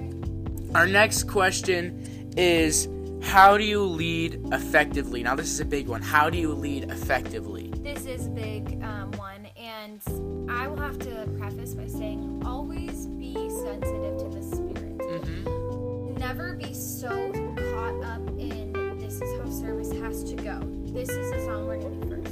our 0.76 0.86
next 0.86 1.24
question 1.24 2.34
is 2.36 2.90
how 3.22 3.58
do 3.58 3.64
you 3.64 3.84
lead 3.84 4.42
effectively? 4.52 5.24
Now 5.24 5.36
this 5.36 5.48
is 5.48 5.60
a 5.62 5.66
big 5.66 5.88
one. 5.88 6.02
How 6.02 6.30
do 6.30 6.38
you 6.38 6.54
lead 6.54 6.92
effectively? 6.92 7.72
This 7.78 8.06
is 8.06 8.28
a 8.28 8.30
big 8.30 8.84
um, 8.84 9.12
one, 9.14 9.48
and 9.58 10.02
I 10.50 10.68
will 10.68 10.78
have 10.78 11.00
to 11.00 11.30
preface 11.38 11.74
by 11.74 11.88
saying 11.88 12.44
always 12.46 13.08
be 13.08 13.34
sensitive 13.34 14.18
to 14.18 14.30
the 14.30 14.44
Spirit. 14.44 14.98
Mm-hmm. 14.98 16.18
Never 16.18 16.56
be 16.56 16.74
so 16.74 17.32
caught 17.74 18.04
up 18.04 18.28
in 18.38 18.74
this 19.00 19.22
is 19.22 19.40
how 19.40 19.50
service 19.50 19.92
has 19.94 20.24
to 20.26 20.36
go. 20.36 20.60
This 20.92 21.10
is 21.10 21.32
the 21.32 21.40
song 21.46 21.68
we're 21.68 21.78
gonna 21.78 22.06
do 22.06 22.23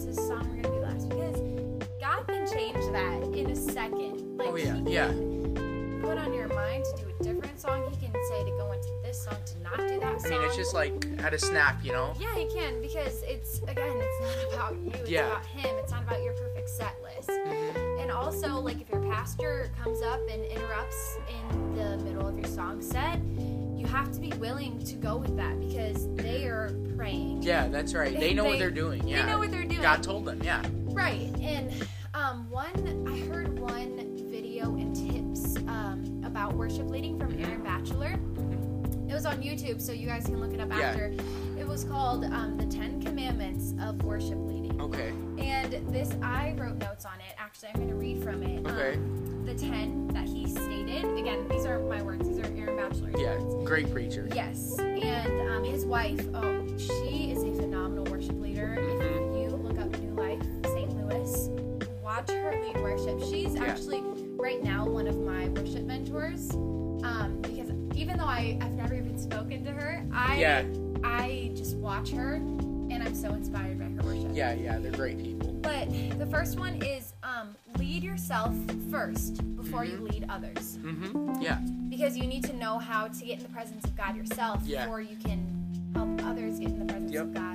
yeah, 5.07 5.11
He 5.13 5.19
can 5.19 5.95
yeah. 5.97 6.01
put 6.01 6.17
on 6.17 6.33
your 6.33 6.47
mind 6.49 6.85
to 6.85 7.03
do 7.03 7.09
a 7.19 7.23
different 7.23 7.59
song. 7.59 7.83
He 7.91 7.97
can 8.05 8.13
say 8.29 8.43
to 8.45 8.51
go 8.51 8.71
into 8.71 8.87
this 9.03 9.23
song 9.23 9.35
to 9.45 9.59
not 9.61 9.77
do 9.77 9.99
that 9.99 10.25
I 10.25 10.29
mean, 10.29 10.41
it's 10.43 10.55
just 10.55 10.73
like 10.73 11.05
at 11.19 11.33
a 11.33 11.39
snap, 11.39 11.83
you 11.83 11.91
know? 11.91 12.13
Yeah, 12.19 12.33
he 12.35 12.47
can 12.53 12.81
because 12.81 13.21
it's 13.23 13.59
again, 13.63 13.75
it's 13.99 14.21
not 14.51 14.53
about 14.53 14.75
you. 14.83 14.91
It's 15.01 15.09
Yeah. 15.09 15.27
about 15.27 15.45
him. 15.45 15.75
It's 15.79 15.91
not 15.91 16.03
about 16.03 16.21
your 16.23 16.33
perfect 16.33 16.69
set 16.69 16.95
list. 17.03 17.29
Mhm. 17.29 18.01
And 18.01 18.11
also, 18.11 18.59
like 18.59 18.81
if 18.81 18.89
your 18.89 19.01
pastor 19.01 19.71
comes 19.81 20.01
up 20.01 20.19
and 20.29 20.43
interrupts 20.45 21.17
in 21.29 21.75
the 21.75 21.97
middle 22.03 22.27
of 22.27 22.37
your 22.37 22.47
song 22.47 22.81
set, 22.81 23.19
you 23.77 23.85
have 23.87 24.11
to 24.11 24.19
be 24.19 24.29
willing 24.37 24.83
to 24.85 24.95
go 24.95 25.17
with 25.17 25.35
that 25.37 25.59
because 25.59 26.07
they 26.15 26.45
are 26.45 26.71
praying. 26.95 27.41
Yeah, 27.43 27.67
that's 27.67 27.93
right. 27.93 28.17
They 28.19 28.33
know 28.33 28.43
what 28.43 28.53
They- 28.53 28.59
they're 28.59 28.71
doing. 28.71 29.07
Yeah. 29.07 29.21
They 29.25 29.31
know 29.31 29.39
what 29.39 29.51
they're 29.51 29.63
doing. 29.63 29.81
God 29.81 30.03
told 30.03 30.25
them. 30.25 30.41
Yeah. 30.43 30.61
Right. 30.85 31.33
And 31.41 31.71
um, 32.13 32.49
one, 32.49 33.07
I 33.07 33.19
heard 33.27 33.57
one 33.59 34.10
about 36.31 36.53
worship 36.53 36.89
leading 36.89 37.19
from 37.19 37.37
Aaron 37.43 37.61
Batchelor. 37.61 38.13
It 39.09 39.13
was 39.13 39.25
on 39.25 39.41
YouTube, 39.43 39.81
so 39.81 39.91
you 39.91 40.07
guys 40.07 40.23
can 40.25 40.39
look 40.39 40.53
it 40.53 40.61
up 40.61 40.69
Yeah. 40.69 40.79
after. 40.91 41.13
It 41.59 41.67
was 41.67 41.83
called 41.83 42.23
um, 42.23 42.55
The 42.57 42.65
Ten 42.67 43.01
Commandments 43.01 43.73
of 43.83 44.01
Worship 44.03 44.37
Leading. 44.37 44.79
Okay. 44.81 45.09
And 45.37 45.73
this, 45.93 46.15
I 46.23 46.55
wrote 46.57 46.77
notes 46.77 47.03
on 47.05 47.15
it. 47.19 47.35
Actually, 47.37 47.69
I'm 47.73 47.75
going 47.81 47.89
to 47.89 47.95
read 47.95 48.23
from 48.23 48.43
it. 48.43 48.65
Okay. 48.65 48.93
Um, 48.97 49.43
the 49.45 49.53
10 49.55 50.07
that 50.13 50.25
he 50.25 50.47
stated. 50.47 51.03
Again, 51.17 51.45
these 51.49 51.65
aren't 51.65 51.89
my 51.89 52.01
words, 52.01 52.25
these 52.25 52.39
are 52.39 52.45
Aaron 52.55 52.77
Batchelor's 52.77 53.15
Yeah. 53.19 53.37
words. 53.37 53.67
Great 53.67 53.91
preacher. 53.91 54.29
Yes. 54.33 54.79
And 54.79 55.49
um, 55.51 55.65
his 55.65 55.85
wife, 55.85 56.25
oh, 56.33 56.65
she 56.77 57.31
is 57.31 57.43
a 57.43 57.53
phenomenal 57.61 58.05
worship 58.05 58.39
leader. 58.39 58.75
If 58.79 59.51
you 59.51 59.57
look 59.57 59.77
up 59.79 59.89
New 59.99 60.13
Life 60.13 60.41
St. 60.67 60.89
Louis, 60.95 61.49
watch 62.01 62.29
her 62.31 62.61
lead 62.65 62.81
worship. 62.81 63.19
She's 63.29 63.55
Yeah. 63.55 63.65
actually 63.65 64.01
right 64.41 64.63
now 64.63 64.85
one 64.85 65.07
of 65.07 65.17
my 65.19 65.47
worship 65.49 65.83
mentors. 65.83 66.51
Um, 66.51 67.39
because 67.41 67.69
even 67.95 68.17
though 68.17 68.25
I, 68.25 68.57
I've 68.61 68.71
never 68.73 68.95
even 68.95 69.17
spoken 69.19 69.63
to 69.65 69.71
her, 69.71 70.03
I 70.13 70.39
Yeah. 70.39 70.63
I 71.03 71.51
just 71.55 71.77
watch 71.77 72.09
her 72.11 72.33
and 72.35 73.01
I'm 73.03 73.15
so 73.15 73.33
inspired 73.33 73.79
by 73.79 73.85
her 73.85 74.01
worship. 74.03 74.31
Yeah. 74.33 74.53
Yeah. 74.53 74.79
They're 74.79 74.91
great 74.91 75.17
people. 75.19 75.53
But 75.61 75.89
the 76.17 76.25
first 76.25 76.59
one 76.59 76.81
is 76.81 77.13
um, 77.23 77.55
lead 77.77 78.03
yourself 78.03 78.53
first 78.89 79.35
before 79.55 79.85
you 79.85 79.97
lead 79.97 80.25
others. 80.29 80.77
Mm-hmm. 80.81 81.41
Yeah. 81.41 81.59
Because 81.89 82.17
you 82.17 82.25
need 82.25 82.43
to 82.45 82.53
know 82.55 82.79
how 82.79 83.07
to 83.07 83.25
get 83.25 83.37
in 83.37 83.43
the 83.43 83.49
presence 83.49 83.83
of 83.85 83.95
God 83.95 84.15
yourself 84.15 84.61
Yeah. 84.65 84.83
before 84.85 85.01
you 85.01 85.15
can 85.17 85.91
help 85.95 86.09
others 86.25 86.59
get 86.59 86.69
in 86.69 86.79
the 86.79 86.85
presence 86.91 87.11
Yep. 87.11 87.23
of 87.23 87.33
God. 87.33 87.50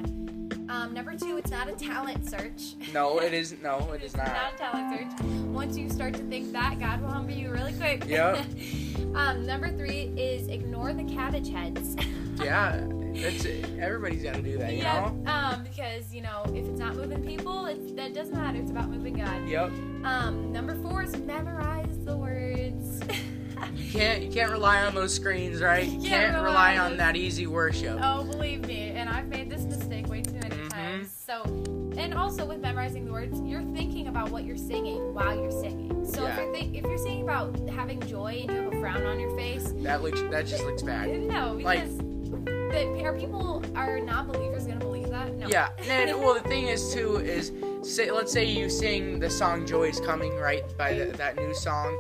Um, 0.77 0.93
number 0.93 1.15
two, 1.17 1.39
it's 1.39 1.51
not 1.51 1.69
a 1.69 1.73
talent 1.73 2.29
search. 2.29 2.75
No, 2.93 3.19
it 3.21 3.33
is. 3.41 3.57
No, 3.63 3.93
it 3.93 4.03
is 4.03 4.17
not 4.17 4.27
not. 4.27 4.55
a 4.55 4.59
talent 4.59 5.19
search. 5.19 5.27
Once 5.47 5.77
you 5.77 5.89
start 5.89 6.13
to 6.15 6.23
think 6.25 6.53
that, 6.53 6.79
God 6.79 7.01
will 7.01 7.09
humble 7.09 7.33
you 7.33 7.51
really 7.51 7.73
quick. 7.73 8.05
Yep. 8.07 8.45
um, 9.15 9.47
number 9.47 9.71
three 9.71 10.13
is 10.17 10.49
ignore 10.49 10.93
the 10.93 11.05
cabbage 11.05 11.51
heads. 11.51 11.97
Yeah, 12.37 12.87
that's 13.15 13.47
everybody's 13.81 14.23
got 14.23 14.35
to 14.35 14.43
do 14.43 14.59
that. 14.59 14.71
You 14.73 14.81
yeah. 14.83 15.11
know. 15.25 15.33
Um, 15.33 15.63
because 15.63 16.13
you 16.13 16.21
know, 16.21 16.43
if 16.49 16.67
it's 16.67 16.79
not 16.79 16.95
moving 16.95 17.25
people, 17.25 17.65
it's 17.65 17.93
that 17.93 18.13
doesn't 18.13 18.35
matter. 18.35 18.59
It's 18.59 18.71
about 18.71 18.91
moving 18.91 19.15
God. 19.15 19.49
Yep. 19.49 19.73
Um, 20.05 20.53
number 20.53 20.75
four 20.83 21.03
is 21.03 21.17
memorize 21.17 21.99
the 22.05 22.15
words. 22.15 23.01
You 23.75 23.91
can't. 23.91 24.23
You 24.23 24.31
can't 24.31 24.51
rely 24.51 24.83
on 24.83 24.95
those 24.95 25.15
screens, 25.15 25.63
right? 25.63 25.87
You 25.87 25.93
You 25.93 26.09
can't 26.11 26.33
can't 26.33 26.45
rely 26.45 26.73
rely 26.73 26.77
on 26.77 26.93
on 26.93 26.97
that 26.99 27.15
EasyWorship. 27.15 27.99
Oh, 28.03 28.25
believe 28.25 28.67
me, 28.67 28.91
and 28.91 29.09
I've 29.09 29.29
made 29.29 29.49
this 29.49 29.65
So, 31.27 31.43
and 31.99 32.15
also 32.15 32.47
with 32.47 32.61
memorizing 32.61 33.05
the 33.05 33.11
words, 33.11 33.41
you're 33.41 33.65
thinking 33.75 34.07
about 34.07 34.31
what 34.31 34.45
you're 34.45 34.57
singing 34.57 35.13
while 35.13 35.35
you're 35.35 35.51
singing. 35.51 36.05
So 36.05 36.23
Yeah. 36.23 36.29
if 36.29 36.37
you're 36.39 36.53
think, 36.53 36.77
if 36.77 36.85
you're 36.85 36.99
singing 36.99 37.25
about 37.25 37.59
having 37.69 38.01
joy 38.03 38.45
and 38.47 38.51
you 38.53 38.63
have 38.63 38.73
a 38.73 38.81
frown 38.81 39.05
on 39.05 39.19
your 39.19 39.37
face, 39.37 39.73
That 39.79 40.03
looks. 40.03 40.21
That 40.31 40.47
just 40.47 40.65
looks 40.65 40.83
bad. 40.83 41.09
no, 41.21 41.55
Like- 41.61 41.81
because 41.81 41.97
the, 41.99 43.03
are 43.05 43.13
people 43.13 43.61
are 43.75 43.99
non-believers 43.99 44.69
gonna 44.69 44.79
believe 44.79 45.11
that? 45.11 45.35
No. 45.35 45.49
Yeah. 45.49 45.71
And 45.89 46.17
well, 46.21 46.35
the 46.35 46.49
thing 46.49 46.69
is 46.69 46.95
too 46.95 47.17
is 47.17 47.51
say 47.83 48.13
let's 48.13 48.31
say 48.33 48.45
you 48.45 48.71
sing 48.71 49.19
the 49.19 49.29
song 49.29 49.67
"Joy 49.67 49.89
Is 49.89 49.99
Coming" 49.99 50.37
right 50.37 50.63
by 50.79 50.95
the, 50.95 51.07
that 51.07 51.37
new 51.39 51.55
song. 51.55 51.93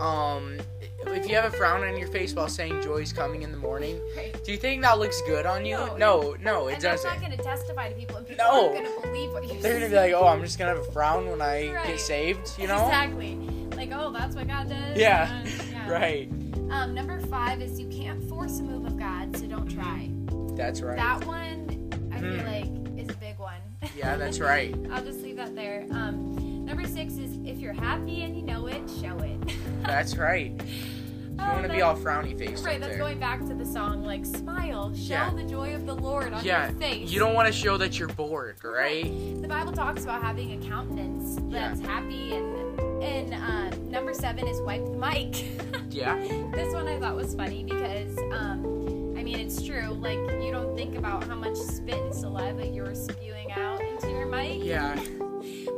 Um, 0.00 0.58
if 1.06 1.28
you 1.28 1.36
have 1.36 1.52
a 1.52 1.56
frown 1.56 1.84
on 1.84 1.96
your 1.96 2.08
face 2.08 2.34
while 2.34 2.48
saying 2.48 2.82
"Joy 2.82 2.98
Is 2.98 3.12
Coming" 3.12 3.42
in 3.42 3.50
the 3.52 3.56
morning, 3.58 4.00
do 4.44 4.50
you 4.52 4.58
think 4.58 4.82
that 4.82 4.98
looks 4.98 5.20
good 5.22 5.46
on 5.46 5.64
you? 5.64 5.76
No. 5.76 5.96
No, 5.96 6.36
no, 6.42 6.68
it 6.68 6.74
and 6.74 6.82
that's 6.82 7.02
doesn't. 7.02 7.10
not 7.10 7.20
gonna 7.20 7.36
testify 7.42 7.88
to 7.90 7.94
people, 7.94 8.16
and 8.16 8.26
people 8.26 8.44
No. 8.44 8.72
aren't 8.74 8.84
gonna 8.84 9.00
believe 9.06 9.30
what 9.32 9.46
you're 9.46 9.60
They're 9.62 9.74
gonna 9.74 9.88
be 9.90 9.94
like, 9.96 10.12
"Oh, 10.14 10.26
I'm 10.26 10.40
just 10.42 10.58
gonna 10.58 10.74
have 10.74 10.80
a 10.86 10.92
frown 10.92 11.30
when 11.30 11.40
I 11.42 11.72
Right. 11.72 11.86
get 11.86 12.00
saved," 12.00 12.52
you 12.58 12.66
know? 12.66 12.84
Exactly. 12.86 13.36
Like, 13.76 13.90
oh, 13.92 14.10
that's 14.12 14.34
what 14.34 14.48
God 14.48 14.68
does. 14.68 14.98
Yeah. 14.98 15.44
Yeah. 15.70 15.90
Right. 15.90 16.28
Um, 16.70 16.94
number 16.94 17.20
five 17.26 17.60
is 17.60 17.78
you 17.78 17.86
can't 17.88 18.22
force 18.28 18.58
a 18.58 18.62
move 18.62 18.86
of 18.86 18.98
God, 18.98 19.36
so 19.36 19.46
don't 19.46 19.68
try. 19.68 20.08
That's 20.56 20.80
right. 20.80 20.96
That 20.96 21.24
one, 21.26 21.90
I 22.10 22.20
feel 22.20 22.30
Mhm. 22.30 22.46
like, 22.46 22.98
is 23.02 23.10
a 23.14 23.18
big 23.18 23.38
one. 23.38 23.60
Yeah, 23.94 24.16
that's 24.16 24.40
right. 24.50 24.74
I'll 24.90 25.04
just 25.04 25.20
leave 25.20 25.36
that 25.36 25.54
there. 25.54 25.84
Um, 25.90 26.36
number 26.64 26.84
six 26.86 27.14
is 27.14 27.36
if 27.44 27.58
you're 27.58 27.72
happy 27.72 28.22
and 28.22 28.36
you 28.36 28.42
know 28.42 28.66
it, 28.66 28.82
show 29.00 29.16
it. 29.18 29.38
That's 29.82 30.16
right. 30.16 30.50
You 30.50 31.40
Oh, 31.40 31.52
want 31.54 31.64
to 31.66 31.68
be 31.72 31.82
all 31.82 31.96
frowny 31.96 32.38
faced 32.38 32.64
Right, 32.64 32.78
that's 32.78 32.92
there. 32.92 32.98
going 32.98 33.18
back 33.18 33.40
to 33.48 33.54
the 33.54 33.66
song, 33.66 34.04
like, 34.04 34.24
smile, 34.24 34.94
show 34.94 35.14
Yeah. 35.14 35.30
the 35.34 35.42
joy 35.42 35.74
of 35.74 35.84
the 35.84 35.92
Lord 35.94 36.32
on 36.32 36.44
yeah, 36.44 36.68
your 36.70 36.78
face. 36.78 37.10
you 37.10 37.18
don't 37.18 37.34
want 37.34 37.48
to 37.48 37.52
show 37.52 37.76
that 37.76 37.98
you're 37.98 38.06
bored, 38.08 38.62
right? 38.62 39.02
The 39.42 39.48
Bible 39.48 39.72
talks 39.72 40.04
about 40.04 40.22
having 40.22 40.52
a 40.62 40.66
countenance 40.68 41.36
that's 41.52 41.80
happy, 41.80 42.34
and 42.36 42.80
and 43.02 43.34
um, 43.34 43.90
number 43.90 44.14
seven 44.14 44.46
is 44.46 44.60
wipe 44.62 44.84
the 44.84 44.92
mic. 44.96 45.44
Yeah. 45.90 46.16
this 46.54 46.72
one 46.72 46.86
I 46.88 46.98
thought 47.00 47.14
was 47.16 47.34
funny 47.34 47.64
because, 47.64 48.16
um, 48.32 49.14
I 49.18 49.22
mean, 49.24 49.38
it's 49.40 49.60
true. 49.62 49.88
Like, 50.00 50.18
you 50.42 50.50
don't 50.52 50.74
think 50.76 50.96
about 50.96 51.24
how 51.24 51.34
much 51.36 51.56
spit 51.56 51.94
and 52.00 52.14
saliva 52.14 52.66
you're 52.66 52.94
spewing 52.94 53.50
out 53.52 53.80
into 53.80 54.08
your 54.10 54.26
mic. 54.26 54.62
Yeah. 54.64 54.94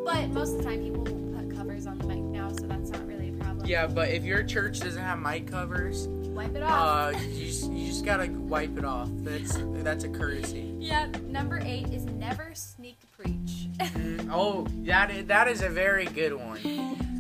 But 0.06 0.28
most 0.30 0.52
of 0.52 0.58
the 0.58 0.64
time, 0.64 0.84
people 0.84 1.02
put 1.02 1.56
covers 1.56 1.84
on 1.88 1.98
the 1.98 2.06
mic 2.06 2.18
now, 2.18 2.48
so 2.50 2.64
that's 2.68 2.90
not 2.90 3.04
really 3.08 3.30
a 3.30 3.32
problem. 3.32 3.66
Yeah, 3.66 3.88
but 3.88 4.08
if 4.10 4.22
your 4.22 4.44
church 4.44 4.78
doesn't 4.78 5.02
have 5.02 5.18
mic 5.18 5.50
covers, 5.50 6.06
Wipe 6.06 6.54
it 6.54 6.62
off. 6.62 7.14
uh, 7.14 7.18
you 7.18 7.46
just, 7.46 7.72
you 7.72 7.86
just 7.88 8.04
gotta 8.04 8.30
wipe 8.30 8.78
it 8.78 8.84
off. 8.84 9.08
That's 9.16 9.58
that's 9.82 10.04
a 10.04 10.08
courtesy. 10.08 10.72
yeah. 10.78 11.06
Number 11.26 11.58
eight 11.64 11.88
is 11.92 12.04
never 12.04 12.52
sneak 12.54 12.98
preach. 13.18 13.66
Mm, 13.78 14.30
oh, 14.32 14.66
that 14.84 15.10
is, 15.10 15.26
that 15.26 15.48
is 15.48 15.62
a 15.62 15.68
very 15.68 16.04
good 16.04 16.34
one. 16.34 16.60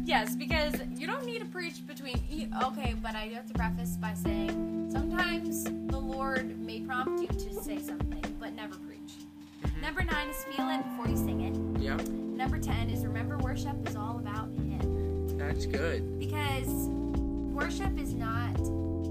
yes, 0.04 0.36
because 0.36 0.74
you 0.94 1.08
don't 1.08 1.24
need 1.26 1.40
to 1.40 1.46
preach 1.46 1.84
between. 1.86 2.54
Okay, 2.62 2.94
but 3.02 3.16
I 3.16 3.26
have 3.34 3.46
to 3.48 3.54
preface 3.54 3.96
by 3.96 4.14
saying 4.14 4.90
sometimes 4.92 5.64
the 5.64 5.98
Lord 5.98 6.56
may 6.60 6.80
prompt 6.82 7.20
you 7.20 7.26
to 7.28 7.54
say 7.62 7.80
something, 7.80 8.22
but 8.38 8.54
never 8.54 8.76
preach. 8.76 9.12
Mhm. 9.62 9.82
Number 9.82 10.04
nine 10.04 10.28
is 10.28 10.44
feel 10.44 10.68
it 10.68 10.82
before 10.84 11.08
you 11.08 11.16
sing 11.16 11.40
it. 11.42 11.80
Yeah, 11.82 11.96
Number 12.36 12.58
10 12.58 12.90
is 12.90 13.04
remember 13.04 13.38
worship 13.38 13.76
is 13.88 13.96
all 13.96 14.18
about 14.18 14.48
Him. 14.48 15.38
that's 15.38 15.66
good. 15.66 16.18
Because 16.18 16.68
worship 16.68 17.98
is 17.98 18.12
not, 18.14 18.56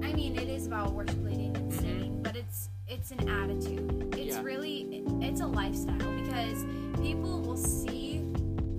I 0.04 0.14
mean, 0.14 0.36
it 0.38 0.48
is 0.50 0.68
about 0.68 0.94
worship 0.94 1.24
leading 1.24 1.56
and 1.56 1.72
Mhm. 1.72 1.80
singing, 1.80 2.20
but 2.24 2.36
it's 2.36 2.70
it's 2.88 3.10
an 3.12 3.28
attitude. 3.28 4.14
It's 4.16 4.36
Yeah. 4.36 4.44
really, 4.44 5.04
it's 5.20 5.42
a 5.42 5.48
lifestyle 5.48 5.98
because 6.24 6.64
people 7.02 7.42
will 7.42 7.58
see 7.58 8.22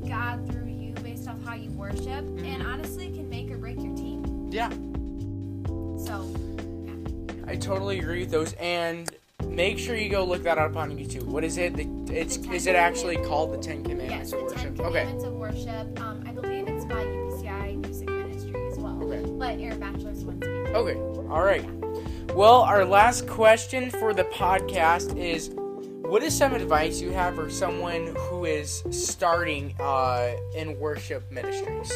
God 0.08 0.48
through 0.48 0.68
you 0.68 0.94
based 1.02 1.26
off 1.28 1.42
how 1.44 1.54
you 1.54 1.70
worship 1.72 2.06
and 2.06 2.62
Mhm. 2.62 2.66
honestly 2.66 3.10
can 3.10 3.28
make 3.28 3.50
or 3.50 3.56
break 3.58 3.82
your 3.82 3.94
team. 3.96 4.48
Yeah, 4.52 4.70
So, 5.98 6.24
I 7.48 7.56
totally 7.56 7.98
agree 7.98 8.20
with 8.20 8.30
those. 8.30 8.52
And 8.54 9.10
make 9.48 9.78
sure 9.78 9.96
you 9.96 10.08
go 10.08 10.24
look 10.24 10.42
that 10.42 10.58
up 10.58 10.76
on 10.76 10.90
YouTube. 10.96 11.24
What 11.24 11.44
is 11.44 11.58
it? 11.58 11.74
The, 11.74 11.88
it's 12.12 12.36
The 12.36 12.52
is 12.52 12.66
it 12.66 12.76
actually 12.76 13.16
called 13.16 13.52
the 13.52 13.58
Ten 13.58 13.78
yes, 13.84 13.88
Commandments 13.88 14.30
the 14.30 14.38
of 14.38 14.54
10 14.54 14.54
Worship? 14.54 14.80
Okay. 14.80 14.88
Commandments 14.88 15.24
of 15.24 15.32
Worship. 15.34 16.00
Um, 16.00 16.24
I 16.26 16.32
believe 16.32 16.68
it's 16.68 16.84
by 16.84 17.04
UPCI 17.04 17.76
Music 17.82 18.08
Ministry 18.08 18.66
as 18.70 18.78
well. 18.78 19.02
Okay. 19.02 19.30
But 19.38 19.58
Aaron 19.60 19.80
Bachelor's 19.80 20.24
one. 20.24 20.42
Okay. 20.44 20.96
All 21.30 21.42
right. 21.42 21.64
Well, 22.34 22.62
our 22.62 22.84
last 22.84 23.26
question 23.26 23.90
for 23.90 24.12
the 24.12 24.24
podcast 24.24 25.16
is 25.16 25.50
what 25.54 26.22
is 26.22 26.36
some 26.36 26.52
advice 26.54 27.00
you 27.00 27.10
have 27.10 27.34
for 27.34 27.50
someone 27.50 28.14
who 28.28 28.44
is 28.44 28.84
starting 28.90 29.74
uh, 29.80 30.36
in 30.54 30.78
worship 30.78 31.30
ministries? 31.32 31.90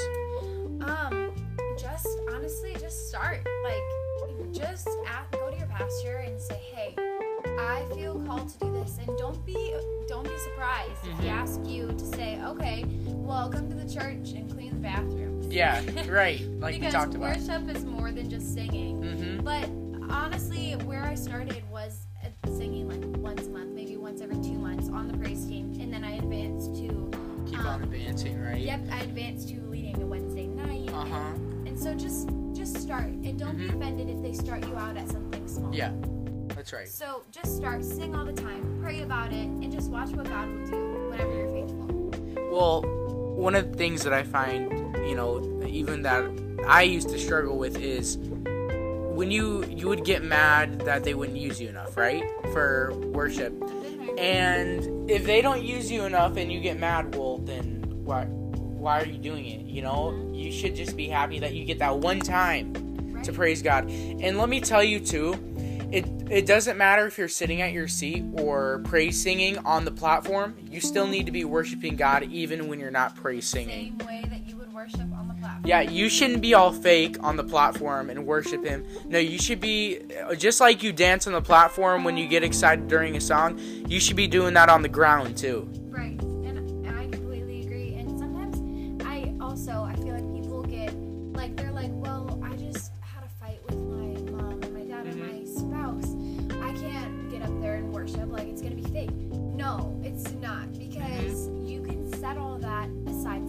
Um, 0.81 1.33
just 1.79 2.09
honestly, 2.33 2.75
just 2.81 3.09
start. 3.09 3.47
Like, 3.63 4.53
just 4.53 4.89
go 5.31 5.51
to 5.51 5.57
your 5.57 5.69
pastor 5.69 6.17
and 6.17 6.41
say, 6.41 6.61
"Hey, 6.75 6.97
I 7.61 7.85
feel 7.95 8.21
called 8.27 8.49
to 8.49 8.59
do 8.59 8.73
this," 8.73 8.99
and 8.99 9.17
don't 9.19 9.45
be 9.47 9.75
don't 10.09 10.25
be 10.25 10.39
surprised 10.39 10.91
if 11.05 11.19
he 11.21 11.29
asks 11.29 11.67
you 11.67 11.89
to 11.89 12.05
say, 12.17 12.41
"Okay, 12.45 12.85
well, 13.07 13.49
come 13.51 13.69
to 13.69 13.75
the 13.75 13.89
church 13.93 14.33
and 14.33 14.51
clean 14.51 14.71
the 14.75 14.81
bathrooms." 14.81 15.47
Yeah, 15.53 15.83
right. 16.09 16.41
Like 16.59 16.81
we 16.81 16.89
talked 16.89 17.15
about. 17.15 17.37
worship 17.37 17.69
is 17.75 17.85
more 17.85 18.11
than 18.13 18.29
just 18.31 18.53
singing. 18.55 19.01
Mm-hmm. 19.03 19.45
But 19.45 19.69
honestly, 20.13 20.73
where 20.85 21.05
I 21.05 21.15
started 21.15 21.63
was 21.71 22.07
singing 22.57 22.89
like 22.89 23.03
once 23.23 23.47
a 23.47 23.51
month, 23.51 23.71
maybe 23.71 23.97
once 23.97 24.21
every 24.21 24.37
two 24.37 24.59
months 24.59 24.89
on 24.89 25.09
the 25.09 25.17
praise 25.17 25.45
team, 25.47 25.77
and 25.81 25.93
then 25.93 26.05
I 26.05 26.13
advanced 26.17 26.75
to 26.77 27.11
Keep 27.47 27.61
on 27.61 27.67
um, 27.67 27.83
advancing, 27.83 28.41
right? 28.41 28.59
Yep, 28.61 28.81
I 28.93 29.01
advanced 29.01 29.49
to 29.49 29.61
leading 29.63 30.01
a 30.03 30.07
Wednesday 30.07 30.47
night. 30.47 30.89
Uh 30.93 31.05
huh. 31.07 31.33
And 31.67 31.79
so 31.79 31.95
just 31.95 32.29
just 32.53 32.77
start 32.81 33.07
and 33.07 33.39
don't 33.39 33.57
be 33.57 33.65
Mhm. 33.69 33.77
offended 33.77 34.09
if 34.11 34.21
they 34.23 34.33
start 34.35 34.67
you 34.67 34.75
out 34.77 34.97
at 34.97 35.09
something 35.09 35.47
small. 35.49 35.75
Yeah, 35.75 35.93
that's 36.71 36.73
right. 36.73 36.89
So 36.89 37.23
just 37.31 37.57
start, 37.57 37.85
sing 37.85 38.15
all 38.15 38.25
the 38.25 38.33
time, 38.33 38.79
pray 38.83 39.03
about 39.03 39.33
it, 39.33 39.47
and 39.47 39.73
just 39.73 39.91
watch 39.91 40.11
what 40.11 40.29
God 40.29 40.49
will 40.49 40.67
do 40.67 41.11
whenever 41.11 41.35
you're 41.35 41.49
faithful. 41.49 42.51
Well, 42.51 42.83
one 43.35 43.55
of 43.55 43.73
the 43.73 43.79
things 43.79 44.05
that 44.05 44.13
I 44.13 44.23
find, 44.23 44.97
you 44.97 45.15
know, 45.15 45.63
even 45.67 46.03
that 46.03 46.25
I 46.67 46.83
used 46.83 47.09
to 47.11 47.19
struggle 47.19 47.59
with 47.59 47.79
is 47.79 48.19
when 48.19 49.31
you 49.31 49.65
you 49.67 49.89
would 49.89 50.05
get 50.05 50.23
mad 50.23 50.81
that 50.81 51.05
they 51.05 51.15
wouldn't 51.15 51.39
use 51.39 51.61
you 51.61 51.69
enough, 51.69 51.97
right? 51.97 52.25
For 52.53 52.93
worship. 53.13 53.53
And 54.19 55.11
if 55.11 55.25
they 55.25 55.41
don't 55.43 55.63
use 55.63 55.91
you 55.91 56.05
enough 56.05 56.37
and 56.37 56.53
you 56.53 56.61
get 56.61 56.79
mad, 56.79 57.15
well 57.15 57.39
then 57.39 57.83
why 58.05 58.25
why 58.25 59.03
are 59.03 59.07
you 59.07 59.19
doing 59.19 59.47
it? 59.47 59.67
You 59.67 59.83
know? 59.83 60.31
You 60.33 60.51
should 60.51 60.75
just 60.75 60.97
be 60.97 61.07
happy 61.07 61.39
that 61.41 61.55
you 61.55 61.65
get 61.65 61.79
that 61.81 61.99
one 61.99 62.21
time 62.21 62.73
right? 63.13 63.25
to 63.25 63.33
praise 63.33 63.63
God. 63.63 63.91
And 63.91 64.39
let 64.39 64.49
me 64.49 64.61
tell 64.61 64.83
you 64.83 65.01
too, 65.01 65.35
it 65.93 66.07
it 66.31 66.47
doesn't 66.47 66.77
matter 66.77 67.07
if 67.07 67.19
you're 67.19 67.29
sitting 67.29 67.61
at 67.61 67.73
your 67.73 67.89
seat 67.89 68.25
or 68.35 68.81
praise 68.85 69.21
singing 69.21 69.59
on 69.59 69.85
the 69.85 69.91
platform. 69.91 70.57
You 70.71 70.81
still 70.81 71.07
need 71.07 71.27
to 71.27 71.33
be 71.33 71.45
worshiping 71.45 71.97
God 71.97 72.25
even 72.25 72.69
when 72.69 72.79
you're 72.79 72.91
not 72.91 73.17
praise 73.17 73.47
singing. 73.47 73.97
Same 73.99 74.07
way 74.07 74.25
that 74.31 74.49
you 74.49 74.57
would 74.57 74.73
worship 74.73 75.01
on 75.01 75.29
the 75.29 75.35
platform. 75.35 75.63
Yeah, 75.65 75.81
you 75.81 76.09
shouldn't 76.09 76.41
be 76.41 76.55
all 76.55 76.73
fake 76.73 77.17
on 77.21 77.37
the 77.37 77.45
platform 77.45 78.11
and 78.11 78.27
worship 78.27 78.65
Him. 78.65 78.85
No, 79.07 79.19
you 79.19 79.39
should 79.39 79.61
be 79.61 80.01
just 80.39 80.61
like 80.61 80.83
you 80.83 80.93
dance 80.93 81.27
on 81.27 81.33
the 81.33 81.43
platform 81.43 82.05
when 82.05 82.17
you 82.17 82.29
get 82.29 82.45
excited 82.45 82.87
during 82.89 83.17
a 83.17 83.21
song. 83.21 83.59
You 83.89 83.99
should 83.99 84.17
be 84.17 84.27
doing 84.27 84.55
that 84.55 84.69
on 84.69 84.83
the 84.83 84.89
ground 84.89 85.37
too. 85.37 85.69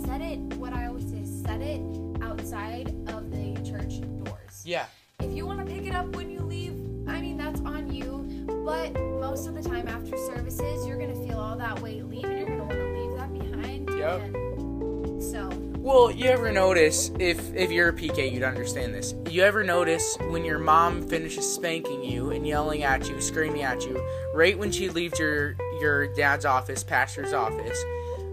Set 0.06 0.22
it. 0.22 0.40
What 0.58 0.74
I 0.74 0.88
always 0.88 1.10
say 1.10 1.24
set 1.24 1.62
it 1.62 1.82
outside 2.22 2.90
of 3.08 3.32
the 3.32 3.54
church 3.64 4.02
doors. 4.24 4.62
Yeah. 4.66 4.86
If 5.20 5.32
you 5.32 5.46
want 5.46 5.60
to 5.60 5.66
pick 5.66 5.86
it 5.86 5.94
up 5.94 6.16
when 6.16 6.30
you 6.30 6.40
leave, 6.42 6.72
I 7.08 7.22
mean 7.22 7.38
that's 7.38 7.62
on 7.62 7.92
you. 7.94 8.26
But 8.66 8.94
most 8.94 9.48
of 9.48 9.56
the 9.56 9.62
time 9.62 9.88
after 9.88 10.18
services, 10.18 10.88
you're 10.88 10.98
gonna 10.98 11.16
feel 11.28 11.40
all 11.40 11.58
that 11.58 11.80
weight 11.82 12.06
leave, 12.06 12.26
and 12.26 12.40
you're 12.40 12.48
gonna 12.48 12.64
want 12.64 12.72
to 12.72 12.88
leave 12.88 13.18
that 13.18 13.34
behind. 13.34 13.90
Yep. 13.90 14.22
And 14.22 15.24
so. 15.24 15.50
Well, 15.78 16.12
you 16.12 16.30
ever 16.30 16.52
notice 16.52 17.12
if 17.20 17.54
if 17.56 17.72
you're 17.72 17.90
a 17.90 17.94
PK, 17.94 18.32
you'd 18.32 18.44
understand 18.44 18.94
this. 18.94 19.16
You 19.30 19.44
ever 19.44 19.64
notice 19.64 20.18
when 20.30 20.46
your 20.46 20.60
mom 20.60 21.08
finishes 21.08 21.52
spanking 21.52 22.04
you 22.04 22.32
and 22.32 22.46
yelling 22.46 22.84
at 22.84 23.10
you, 23.10 23.20
screaming 23.22 23.64
at 23.64 23.84
you, 23.86 24.04
right 24.34 24.58
when 24.58 24.72
she 24.72 24.90
leaves 24.90 25.18
your 25.20 25.56
your 25.80 26.08
dad's 26.14 26.46
office, 26.46 26.84
pastor's 26.84 27.34
office, 27.34 27.84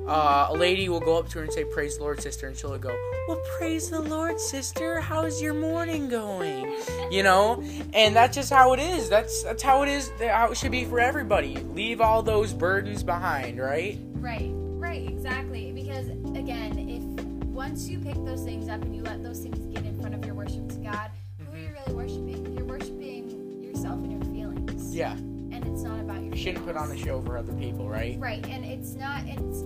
uh, 0.09 0.47
a 0.51 0.55
lady 0.55 0.89
will 0.89 1.01
go 1.01 1.19
up 1.19 1.29
to 1.31 1.39
her 1.39 1.45
and 1.45 1.53
say, 1.53 1.65
"Praise 1.65 1.99
the 1.99 2.03
Lord, 2.03 2.21
sister," 2.21 2.47
and 2.47 2.57
she'll 2.57 2.77
go, 2.79 2.97
"Well, 3.29 3.41
praise 3.59 3.91
the 3.91 4.01
Lord, 4.01 4.41
sister. 4.41 5.01
How's 5.01 5.41
your 5.43 5.55
morning 5.55 6.09
going?" 6.09 6.75
You 7.11 7.23
know, 7.23 7.63
and 7.93 8.17
that's 8.17 8.35
just 8.35 8.51
how 8.53 8.73
it 8.73 8.81
is. 8.81 9.09
That's 9.09 9.43
that's 9.45 9.63
how 9.63 9.83
it 9.83 9.89
is. 9.89 10.11
How 10.21 10.51
it 10.51 10.57
should 10.57 10.73
be 10.73 10.85
for 10.85 11.01
everybody. 11.01 11.57
Leave 11.57 12.01
all 12.01 12.23
those 12.23 12.53
burdens 12.53 13.03
behind, 13.03 13.59
right? 13.61 13.99
Right, 14.15 14.51
right, 14.53 15.09
exactly. 15.09 15.73
Because 15.73 16.09
again, 16.37 16.79
if 16.79 17.03
once 17.47 17.89
you 17.89 17.99
pick 17.99 18.15
those 18.25 18.43
things 18.45 18.69
up 18.69 18.83
and 18.83 18.95
you 18.95 19.03
let 19.03 19.23
those 19.23 19.41
things 19.41 19.59
get 19.75 19.85
in 19.85 20.01
front 20.01 20.15
of 20.15 20.25
your 20.25 20.35
worship 20.35 20.69
to 20.69 20.77
God, 20.77 21.11
who 21.39 21.53
are 21.53 21.59
you 21.59 21.71
really 21.71 21.95
worshiping? 21.95 22.57
You're 22.57 22.67
worshiping 22.67 23.63
yourself 23.63 23.97
and 23.97 24.13
your 24.13 24.23
feelings. 24.33 24.95
Yeah. 24.95 25.13
And 25.13 25.67
it's 25.67 25.83
not 25.83 26.01
about 26.01 26.23
your. 26.23 26.35
You 26.35 26.37
shouldn't 26.37 26.65
put 26.65 26.77
on 26.77 26.91
a 26.91 26.97
show 26.97 27.21
for 27.23 27.37
other 27.37 27.53
people, 27.55 27.89
right? 27.89 28.17
Right, 28.19 28.47
and 28.49 28.65
it's 28.65 28.95
not. 28.95 29.23
It's 29.27 29.65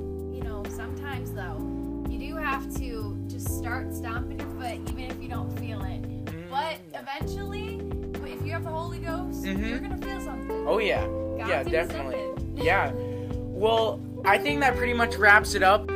sometimes 0.70 1.32
though, 1.32 2.04
you 2.08 2.18
do 2.18 2.36
have 2.36 2.72
to 2.76 3.16
just 3.28 3.48
start 3.58 3.92
stomping 3.94 4.38
your 4.38 4.48
foot 4.50 4.78
even 4.90 5.10
if 5.10 5.22
you 5.22 5.28
don't 5.28 5.50
feel 5.58 5.82
it. 5.84 6.00
But 6.50 6.78
eventually, 6.94 7.80
if 8.30 8.44
you 8.44 8.52
have 8.52 8.64
the 8.64 8.70
Holy 8.70 8.98
Ghost, 8.98 9.44
Mhm. 9.44 9.68
you're 9.68 9.78
gonna 9.78 9.96
feel 9.98 10.20
something. 10.20 10.64
Oh 10.66 10.78
yeah. 10.78 11.06
God's 11.38 11.48
yeah, 11.48 11.62
definitely. 11.64 12.20
Yeah. 12.54 12.92
Well, 12.94 14.00
I 14.24 14.38
think 14.38 14.60
that 14.60 14.76
pretty 14.76 14.92
much 14.94 15.16
wraps 15.16 15.54
it 15.54 15.62
up. 15.62 15.90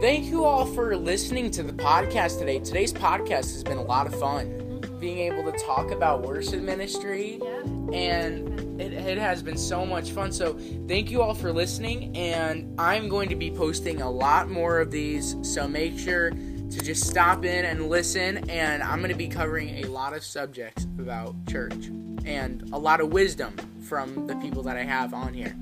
Thank 0.00 0.26
you 0.26 0.44
all 0.44 0.64
for 0.64 0.96
listening 0.96 1.50
to 1.52 1.62
the 1.62 1.72
podcast 1.72 2.38
today. 2.38 2.58
Today's 2.60 2.92
podcast 2.92 3.52
has 3.52 3.64
been 3.64 3.78
a 3.78 3.82
lot 3.82 4.06
of 4.06 4.14
fun. 4.18 4.80
Being 5.00 5.18
able 5.32 5.50
to 5.50 5.56
talk 5.58 5.90
about 5.90 6.22
worship 6.22 6.60
ministry 6.62 7.40
Yeah. 7.42 7.94
and 7.96 8.57
it, 8.78 8.92
it 8.92 9.18
has 9.18 9.42
been 9.42 9.58
so 9.58 9.84
much 9.84 10.10
fun. 10.10 10.32
So, 10.32 10.58
thank 10.86 11.10
you 11.10 11.22
all 11.22 11.34
for 11.34 11.52
listening. 11.52 12.16
And 12.16 12.78
I'm 12.80 13.08
going 13.08 13.28
to 13.28 13.36
be 13.36 13.50
posting 13.50 14.02
a 14.02 14.10
lot 14.10 14.48
more 14.48 14.78
of 14.80 14.90
these. 14.90 15.36
So, 15.42 15.66
make 15.66 15.98
sure 15.98 16.30
to 16.30 16.80
just 16.82 17.06
stop 17.06 17.44
in 17.44 17.64
and 17.64 17.88
listen. 17.88 18.48
And 18.50 18.82
I'm 18.82 18.98
going 18.98 19.10
to 19.10 19.16
be 19.16 19.28
covering 19.28 19.84
a 19.84 19.88
lot 19.88 20.14
of 20.14 20.22
subjects 20.22 20.84
about 20.98 21.34
church 21.48 21.86
and 22.24 22.68
a 22.72 22.78
lot 22.78 23.00
of 23.00 23.12
wisdom 23.12 23.56
from 23.82 24.26
the 24.26 24.36
people 24.36 24.62
that 24.64 24.76
I 24.76 24.84
have 24.84 25.14
on 25.14 25.34
here. 25.34 25.56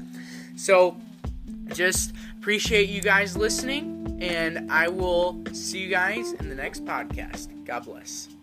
So, 0.57 0.96
just 1.68 2.12
appreciate 2.38 2.88
you 2.88 3.00
guys 3.00 3.37
listening. 3.37 4.18
And 4.20 4.70
I 4.70 4.88
will 4.88 5.42
see 5.52 5.81
you 5.81 5.88
guys 5.88 6.33
in 6.33 6.48
the 6.48 6.55
next 6.55 6.85
podcast. 6.85 7.48
God 7.64 7.85
bless. 7.85 8.36